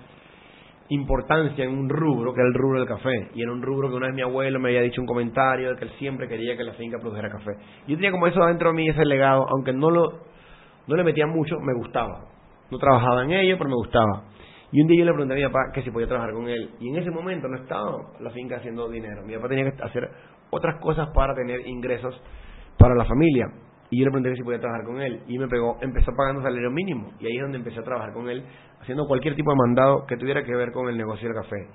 [0.89, 3.97] importancia en un rubro que era el rubro del café y era un rubro que
[3.97, 6.63] una vez mi abuelo me había dicho un comentario de que él siempre quería que
[6.63, 7.57] la finca produjera café
[7.89, 10.21] yo tenía como eso adentro de mí ese legado aunque no lo
[10.87, 12.27] No le metía mucho, me gustaba.
[12.71, 14.25] No trabajaba en ello, pero me gustaba.
[14.73, 16.71] Y un día yo le pregunté a mi papá que si podía trabajar con él.
[16.81, 19.23] Y en ese momento no estaba la finca haciendo dinero.
[19.25, 20.11] Mi papá tenía que hacer
[20.51, 22.21] otras cosas para tener ingresos
[22.79, 23.47] para la familia.
[23.91, 25.23] Y yo le pregunté que si podía trabajar con él.
[25.29, 27.13] Y me pegó, empezó pagando salario mínimo.
[27.21, 28.45] Y ahí es donde empecé a trabajar con él,
[28.81, 31.69] haciendo cualquier tipo de mandado que tuviera que ver con el negocio del café.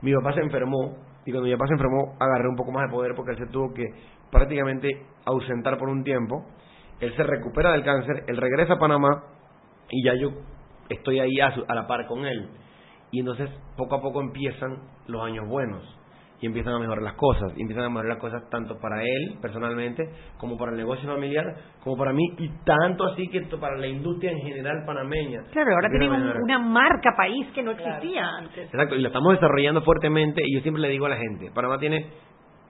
[0.00, 0.96] Mi papá se enfermó.
[1.26, 3.46] Y cuando mi papá se enfermó, agarré un poco más de poder porque él se
[3.46, 3.84] tuvo que
[4.30, 4.88] prácticamente
[5.26, 6.46] ausentar por un tiempo.
[6.98, 9.24] Él se recupera del cáncer, él regresa a Panamá
[9.90, 10.30] y ya yo
[10.92, 12.48] estoy ahí a, su- a la par con él.
[13.10, 15.82] Y entonces poco a poco empiezan los años buenos
[16.40, 19.38] y empiezan a mejorar las cosas, y empiezan a mejorar las cosas tanto para él
[19.40, 20.02] personalmente,
[20.38, 21.44] como para el negocio familiar,
[21.84, 25.42] como para mí, y tanto así que esto para la industria en general panameña.
[25.52, 26.42] Claro, ahora mejorar.
[26.42, 28.64] una marca país que no existía antes.
[28.64, 31.78] Exacto, y lo estamos desarrollando fuertemente y yo siempre le digo a la gente, Panamá
[31.78, 32.06] tiene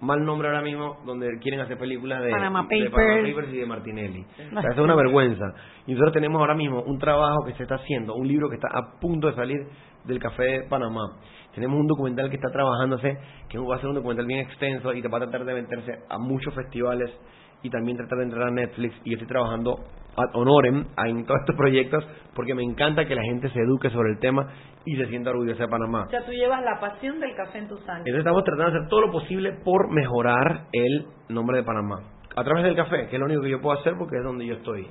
[0.02, 2.90] mal nombre ahora mismo donde quieren hacer películas de Panama de.
[2.90, 4.26] Panama Papers y de Martinelli.
[4.54, 5.54] O sea, es una vergüenza.
[5.86, 8.68] Y nosotros tenemos ahora mismo un trabajo que se está haciendo, un libro que está
[8.68, 9.58] a punto de salir
[10.04, 11.18] del Café de Panamá.
[11.54, 13.16] Tenemos un documental que está trabajándose,
[13.48, 15.92] que va a ser un documental bien extenso y que va a tratar de meterse
[16.08, 17.10] a muchos festivales
[17.62, 18.94] y también tratar de entrar a Netflix.
[19.04, 19.78] Y yo estoy trabajando
[20.16, 22.04] ad honorem en todos estos proyectos
[22.34, 24.46] porque me encanta que la gente se eduque sobre el tema
[24.84, 26.04] y se sienta orgullosa de Panamá.
[26.06, 28.10] O sea, tú llevas la pasión del café en tu sangre.
[28.10, 32.00] Entonces estamos tratando de hacer todo lo posible por mejorar el nombre de Panamá.
[32.34, 34.46] A través del café, que es lo único que yo puedo hacer porque es donde
[34.46, 34.86] yo estoy.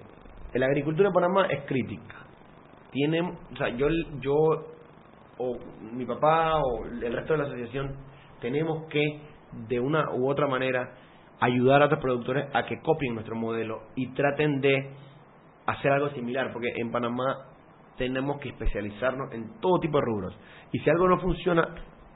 [0.54, 2.16] La agricultura de Panamá es crítica.
[2.92, 3.88] Tiene, o sea, yo,
[4.20, 4.36] yo
[5.38, 5.58] o
[5.94, 7.96] mi papá o el resto de la asociación
[8.42, 9.22] tenemos que
[9.68, 10.92] de una u otra manera
[11.42, 14.92] ayudar a otros productores a que copien nuestro modelo y traten de
[15.66, 17.48] hacer algo similar, porque en Panamá
[17.98, 20.38] tenemos que especializarnos en todo tipo de rubros.
[20.72, 21.68] Y si algo no funciona,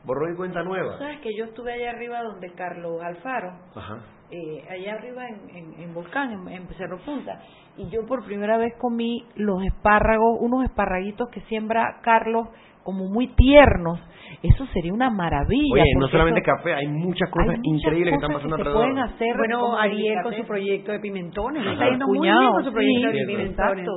[0.03, 0.97] borró y cuenta nueva.
[0.99, 3.99] ¿Sabes que yo estuve allá arriba donde Carlos Alfaro, Ajá.
[4.31, 7.41] eh, allá arriba en, en, en Volcán, en, en Cerro Punta,
[7.77, 12.47] y yo por primera vez comí los espárragos, unos esparraguitos que siembra Carlos
[12.85, 13.99] como muy tiernos.
[14.43, 15.73] Eso sería una maravilla.
[15.73, 18.63] Oye, no solamente eso- café, hay muchas cosas hay muchas increíbles que están pasando que
[18.63, 18.93] se alrededor.
[18.93, 21.73] pueden hacer Bueno, Ariel con su proyecto de pimentones, Ajá.
[21.73, 23.79] está yendo muy bien con su proyecto sí, de pimentones.
[23.79, 23.91] exacto.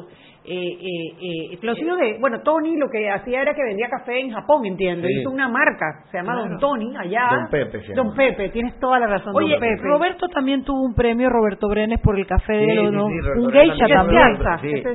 [0.50, 4.18] Eh, eh, eh, lo sigo de, bueno, Tony lo que hacía era que vendía café
[4.18, 5.06] en Japón, entiendo.
[5.06, 5.20] Sí.
[5.20, 6.48] Hizo una marca, se llama Claro.
[6.48, 7.28] Don Tony, allá.
[7.30, 8.02] Don Pepe se llama.
[8.08, 9.34] Don Pepe, tienes toda la razón.
[9.36, 9.82] Oye, Don Pepe.
[9.82, 13.08] Roberto también tuvo un premio, Roberto Brenes, por el café de Sí, los sí, ¿no?
[13.08, 14.38] sí, Roberto Un geisha también.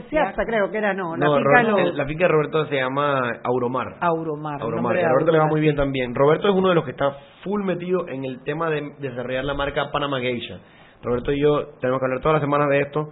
[0.09, 1.15] Ciarza, creo que era, no.
[1.15, 3.82] La finca Roberto- la finca de Roberto se llama Auromar.
[3.99, 4.61] Auromar.
[4.61, 6.15] Auromar, a Roberto le va muy bien también.
[6.15, 7.11] Roberto es uno de los que está
[7.43, 10.59] full metido en el tema de desarrollar la marca Panama Geisha.
[11.01, 13.09] Roberto y yo tenemos que hablar todas las semanas de esto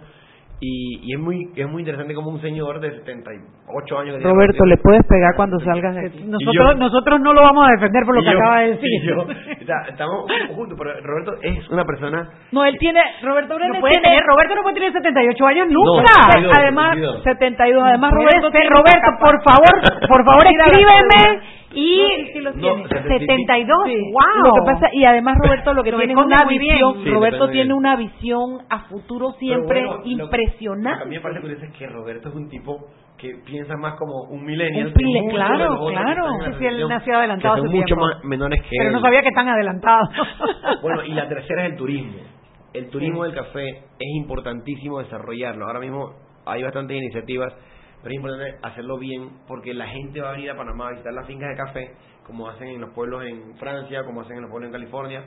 [0.64, 4.64] y, y es muy es muy interesante como un señor de 78 años tiene Roberto,
[4.64, 6.22] le puedes pegar cuando salgas de aquí.
[6.24, 8.90] Nosotros, yo- nosotros no lo vamos a defender por lo que yo- acaba de decir.
[9.02, 9.26] yo,
[9.88, 14.22] estamos juntos, pero Roberto es una persona No, él tiene, Roberto No puede tiene, tener,
[14.24, 16.02] Roberto no puede tener 78 años nunca.
[16.02, 17.22] No, 72, además, 72.
[17.24, 19.74] 72, además Roberto Roberto, por favor,
[20.08, 21.40] por favor, escríbeme.
[21.74, 22.88] Y No, sí lo No, tiene.
[22.88, 23.96] 72, Sí.
[24.12, 24.44] wow.
[24.44, 27.64] Lo que pasa, y además Roberto lo que Lo tiene una visión, Sí, Roberto tiene
[27.64, 27.72] bien.
[27.72, 31.04] una visión a futuro siempre bueno, lo- Lo que a impresionante.
[31.06, 32.86] mí me parece curioso es que Roberto es un tipo
[33.18, 34.88] que piensa más como un millennial.
[34.88, 36.26] Un que pile- claro, los claro.
[36.38, 38.04] están Sí, sí, él nació adelantado que son mucho tiempo.
[38.06, 38.92] más menores que Pero él.
[38.94, 40.08] no sabía que tan adelantado.
[40.82, 42.18] Bueno, y la tercera es el turismo.
[42.74, 45.66] El turismo del café es importantísimo desarrollarlo.
[45.66, 46.14] Ahora mismo
[46.46, 47.52] hay bastantes iniciativas,
[48.02, 51.12] pero es importante hacerlo bien porque la gente va a venir a Panamá a visitar
[51.12, 51.94] las fincas de café,
[52.26, 55.24] como hacen en los pueblos en Francia, como hacen en los pueblos en California,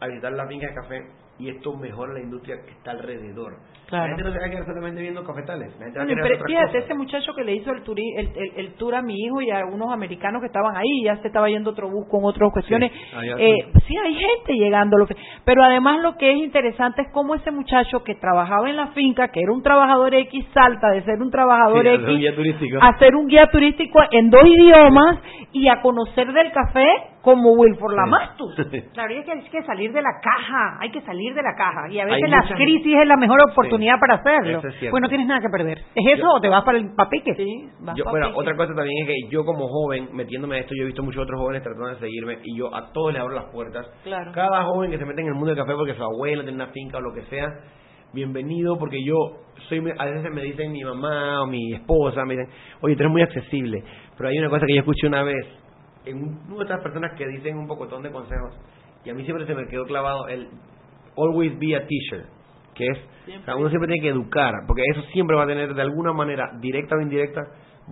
[0.00, 1.06] a visitar las fincas de café
[1.38, 3.56] y esto mejora la industria que está alrededor.
[3.86, 4.04] Claro.
[4.04, 6.22] La gente no se va a quedar solamente viendo cafetales, la gente va a querer
[6.24, 9.14] pero fíjate, ese muchacho que le hizo el, turi- el, el- el tour a mi
[9.14, 12.24] hijo y a unos americanos que estaban ahí, ya se estaba yendo otro bus con
[12.24, 12.90] otras cuestiones.
[12.92, 14.96] Sí, allá Eh, sí, hay gente llegando.
[14.96, 15.14] Lo que,
[15.44, 19.28] pero además lo que es interesante es cómo ese muchacho que trabajaba en la finca,
[19.28, 22.34] que era un trabajador X, salta de ser un trabajador Sí, X hacer un guía
[22.34, 22.78] turístico.
[22.80, 25.18] a ser un guía turístico en dos idiomas
[25.52, 26.86] y a conocer del café
[27.24, 28.54] como Wilford Lamastus.
[28.92, 31.54] Claro, y es que hay que salir de la caja, hay que salir de la
[31.56, 31.88] caja.
[31.90, 34.58] Y a Hay veces la mucha crisis es la mejor oportunidad para hacerlo.
[34.68, 34.90] es.
[34.90, 35.78] Pues no tienes nada que perder.
[35.94, 37.34] ¿Es eso Yo- o te vas para el papique?
[37.34, 38.40] Sí, vas Yo, pa' bueno, pique.
[38.40, 41.22] otra cosa también es que yo como joven, metiéndome a esto, yo he visto muchos
[41.22, 43.86] otros jóvenes tratando de seguirme y yo a todos les abro las puertas.
[44.04, 44.30] Claro.
[44.32, 46.72] Cada joven que se mete en el mundo del café porque su abuelo tiene una
[46.72, 47.48] finca o lo que sea,
[48.12, 49.14] bienvenido porque yo
[49.68, 52.50] soy, a veces me dicen mi mamá o mi esposa, me dicen,
[52.82, 53.82] oye, tú eres muy accesible.
[54.16, 55.46] Pero hay una cosa que yo escuché una vez
[56.06, 58.54] en un- una de estas personas que dicen un pocotón de consejos
[59.04, 60.48] y a mí siempre se me quedó clavado el
[61.16, 62.26] always be a teacher,
[62.74, 62.98] que es,
[63.40, 66.12] o sea, uno siempre tiene que educar, porque eso siempre va a tener de alguna
[66.12, 67.40] manera, directa o indirecta,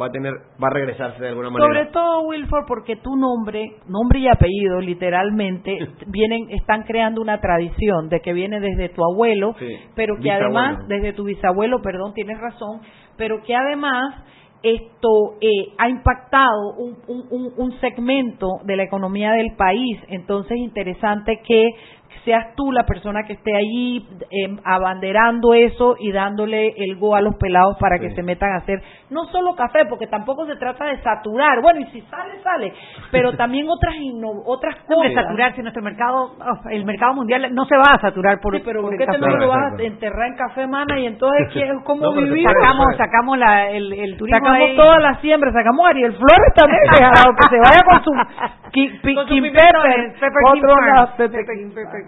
[0.01, 0.33] va a tener,
[0.63, 1.69] va a regresarse de alguna manera.
[1.71, 5.77] Sobre todo, Wilford, porque tu nombre, nombre y apellido, literalmente,
[6.09, 10.59] vienen, están creando una tradición de que viene desde tu abuelo, Sí, pero que bisabuelo.
[10.59, 12.81] además, desde tu bisabuelo, perdón, tienes razón,
[13.19, 14.25] pero que además
[14.63, 19.99] esto eh, ha impactado un, un, un- segmento de la economía del país.
[20.09, 21.71] Entonces, interesante que
[22.25, 27.21] seas tú la persona que esté allí eh, abanderando eso y dándole el go a
[27.21, 30.87] los pelados para que se metan a hacer no solo café, porque tampoco se trata
[30.87, 31.61] de saturar.
[31.61, 32.73] Bueno, y si sale, sale,
[33.11, 33.95] pero también otras
[34.47, 35.13] otras cosas.
[35.15, 38.63] saturar si nuestro mercado, oh, el mercado mundial no se va a saturar por, Sí,
[38.65, 40.99] pero por ¿por el qué no lo vas a enterrar en café, mana?
[40.99, 42.53] Y entonces, ¿qué- ¿cómo No, vivimos?
[42.53, 44.77] Sacamos, sacamos la, el, el turismo Sacamos ahí.
[44.77, 46.97] todas las siembras, sacamos Ariel Flores también, que
[47.51, 48.11] se vaya con su
[48.73, 50.43] qui- pi- Con su Kim Pepper, Pepper
[51.17, 51.45] Pepper
[51.75, 52.02] Pepper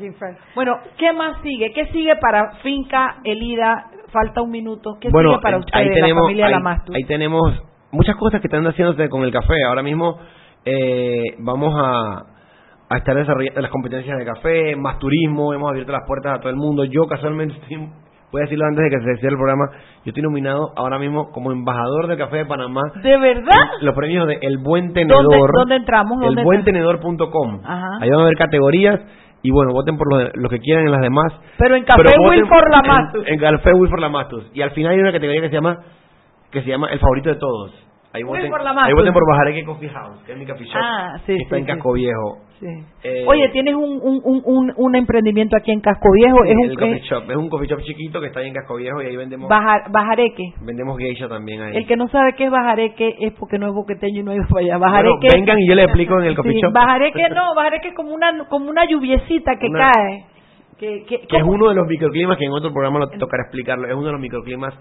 [0.54, 1.72] Bueno, ¿qué más sigue?
[1.72, 3.90] ¿Qué sigue para Finca Elida?
[4.12, 4.96] Falta un minuto.
[5.00, 8.64] ¿Qué bueno, sigue para ustedes, ahí la familia ahí, ahí tenemos muchas cosas que están
[8.64, 9.54] haciéndose con el café.
[9.66, 10.18] Ahora mismo
[10.64, 12.24] eh, vamos a,
[12.88, 16.50] a estar desarrollando las competencias de café, más turismo, hemos abierto las puertas a todo
[16.50, 16.84] el mundo.
[16.84, 17.76] Yo casualmente estoy,
[18.32, 19.70] voy a decirlo antes de que se cierre el programa,
[20.04, 22.82] yo estoy nominado ahora mismo como embajador del café de Panamá.
[23.02, 23.52] ¿De verdad?
[23.80, 25.24] Los premios de El Buen Tenedor.
[25.24, 26.20] ¿Dónde, dónde entramos?
[26.20, 27.60] ¿Dónde Elbuentenedor.com.
[27.64, 27.88] Ajá.
[28.00, 29.00] Ahí van a ver categorías
[29.44, 31.30] y bueno, voten por lo, lo que quieran en las demás.
[31.58, 33.26] Pero en Café Wilford Lamastus.
[33.26, 34.50] En, en Café Wilford Lamastus.
[34.54, 35.80] Y al final hay una categoría que se llama
[36.50, 37.72] que se llama El favorito de todos.
[38.14, 38.88] Ahí voten, Wilford Lamastus.
[38.88, 40.80] ahí voten por Bajareque Coffee House, que es mi coffee shop.
[40.80, 41.66] Ah, sí, que está sí, en.
[41.66, 42.38] Casco Viejo.
[42.60, 42.66] Sí.
[43.02, 46.44] Eh, Oye, tienes un, un, un, un, un emprendimiento aquí en Casco Viejo.
[46.44, 47.30] es un el coffee eh, shop.
[47.30, 49.90] Es un coffee shop chiquito que está ahí en Casco Viejo y ahí vendemos Bajar-
[49.90, 50.52] Bajareque.
[50.62, 51.76] vendemos geisha también ahí.
[51.76, 54.34] El que no sabe qué es bajareque es porque no es boqueteño y no ha
[54.36, 54.76] ido para allá.
[54.78, 56.72] Bueno, Bajareque, vengan y yo les explico en el coffee Sí, shop.
[56.72, 60.24] Bajareque no, bajareque es como una, como una lluviecita que Una- cae.
[60.78, 63.86] Que, que, que es uno de los microclimas que en otro programa lo tocará explicarlo.
[63.88, 64.74] Es uno de los microclimas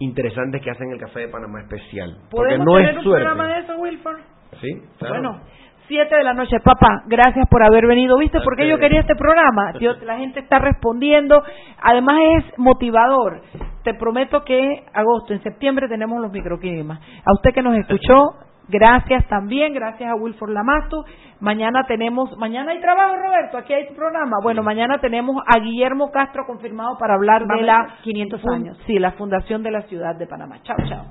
[0.00, 2.16] interesantes que hacen el café de Panamá especial.
[2.30, 3.24] Porque ¿Podemos no tener es un suerte.
[3.24, 4.18] programa de eso, Wilford?
[4.60, 5.14] Sí, claro.
[5.14, 5.40] Bueno,
[5.86, 8.16] siete de la noche, papá, gracias por haber venido.
[8.18, 9.72] ¿Viste por qué yo quería este programa?
[9.78, 11.42] Tío, la gente está respondiendo.
[11.82, 13.42] Además es motivador.
[13.84, 17.00] Te prometo que agosto, en septiembre tenemos los microclimas.
[17.24, 18.34] A usted que nos escuchó,
[18.70, 21.04] gracias también, gracias a Wilford Lamastu.
[21.40, 24.36] Mañana tenemos, mañana hay trabajo, Roberto, aquí hay programa.
[24.42, 28.78] Bueno, mañana tenemos a Guillermo Castro confirmado para hablar de la 500 fun- años.
[28.86, 30.56] Sí, la fundación de la ciudad de Panamá.
[30.62, 31.04] Chao, chao.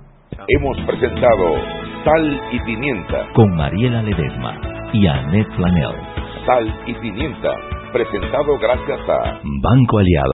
[0.47, 1.55] Hemos presentado
[2.05, 3.27] Sal y Pimienta.
[3.33, 4.55] Con Mariela Ledesma
[4.93, 5.95] y Annette Flanell.
[6.45, 7.49] Sal y Pimienta.
[7.91, 10.27] Presentado gracias a Banco Aliado.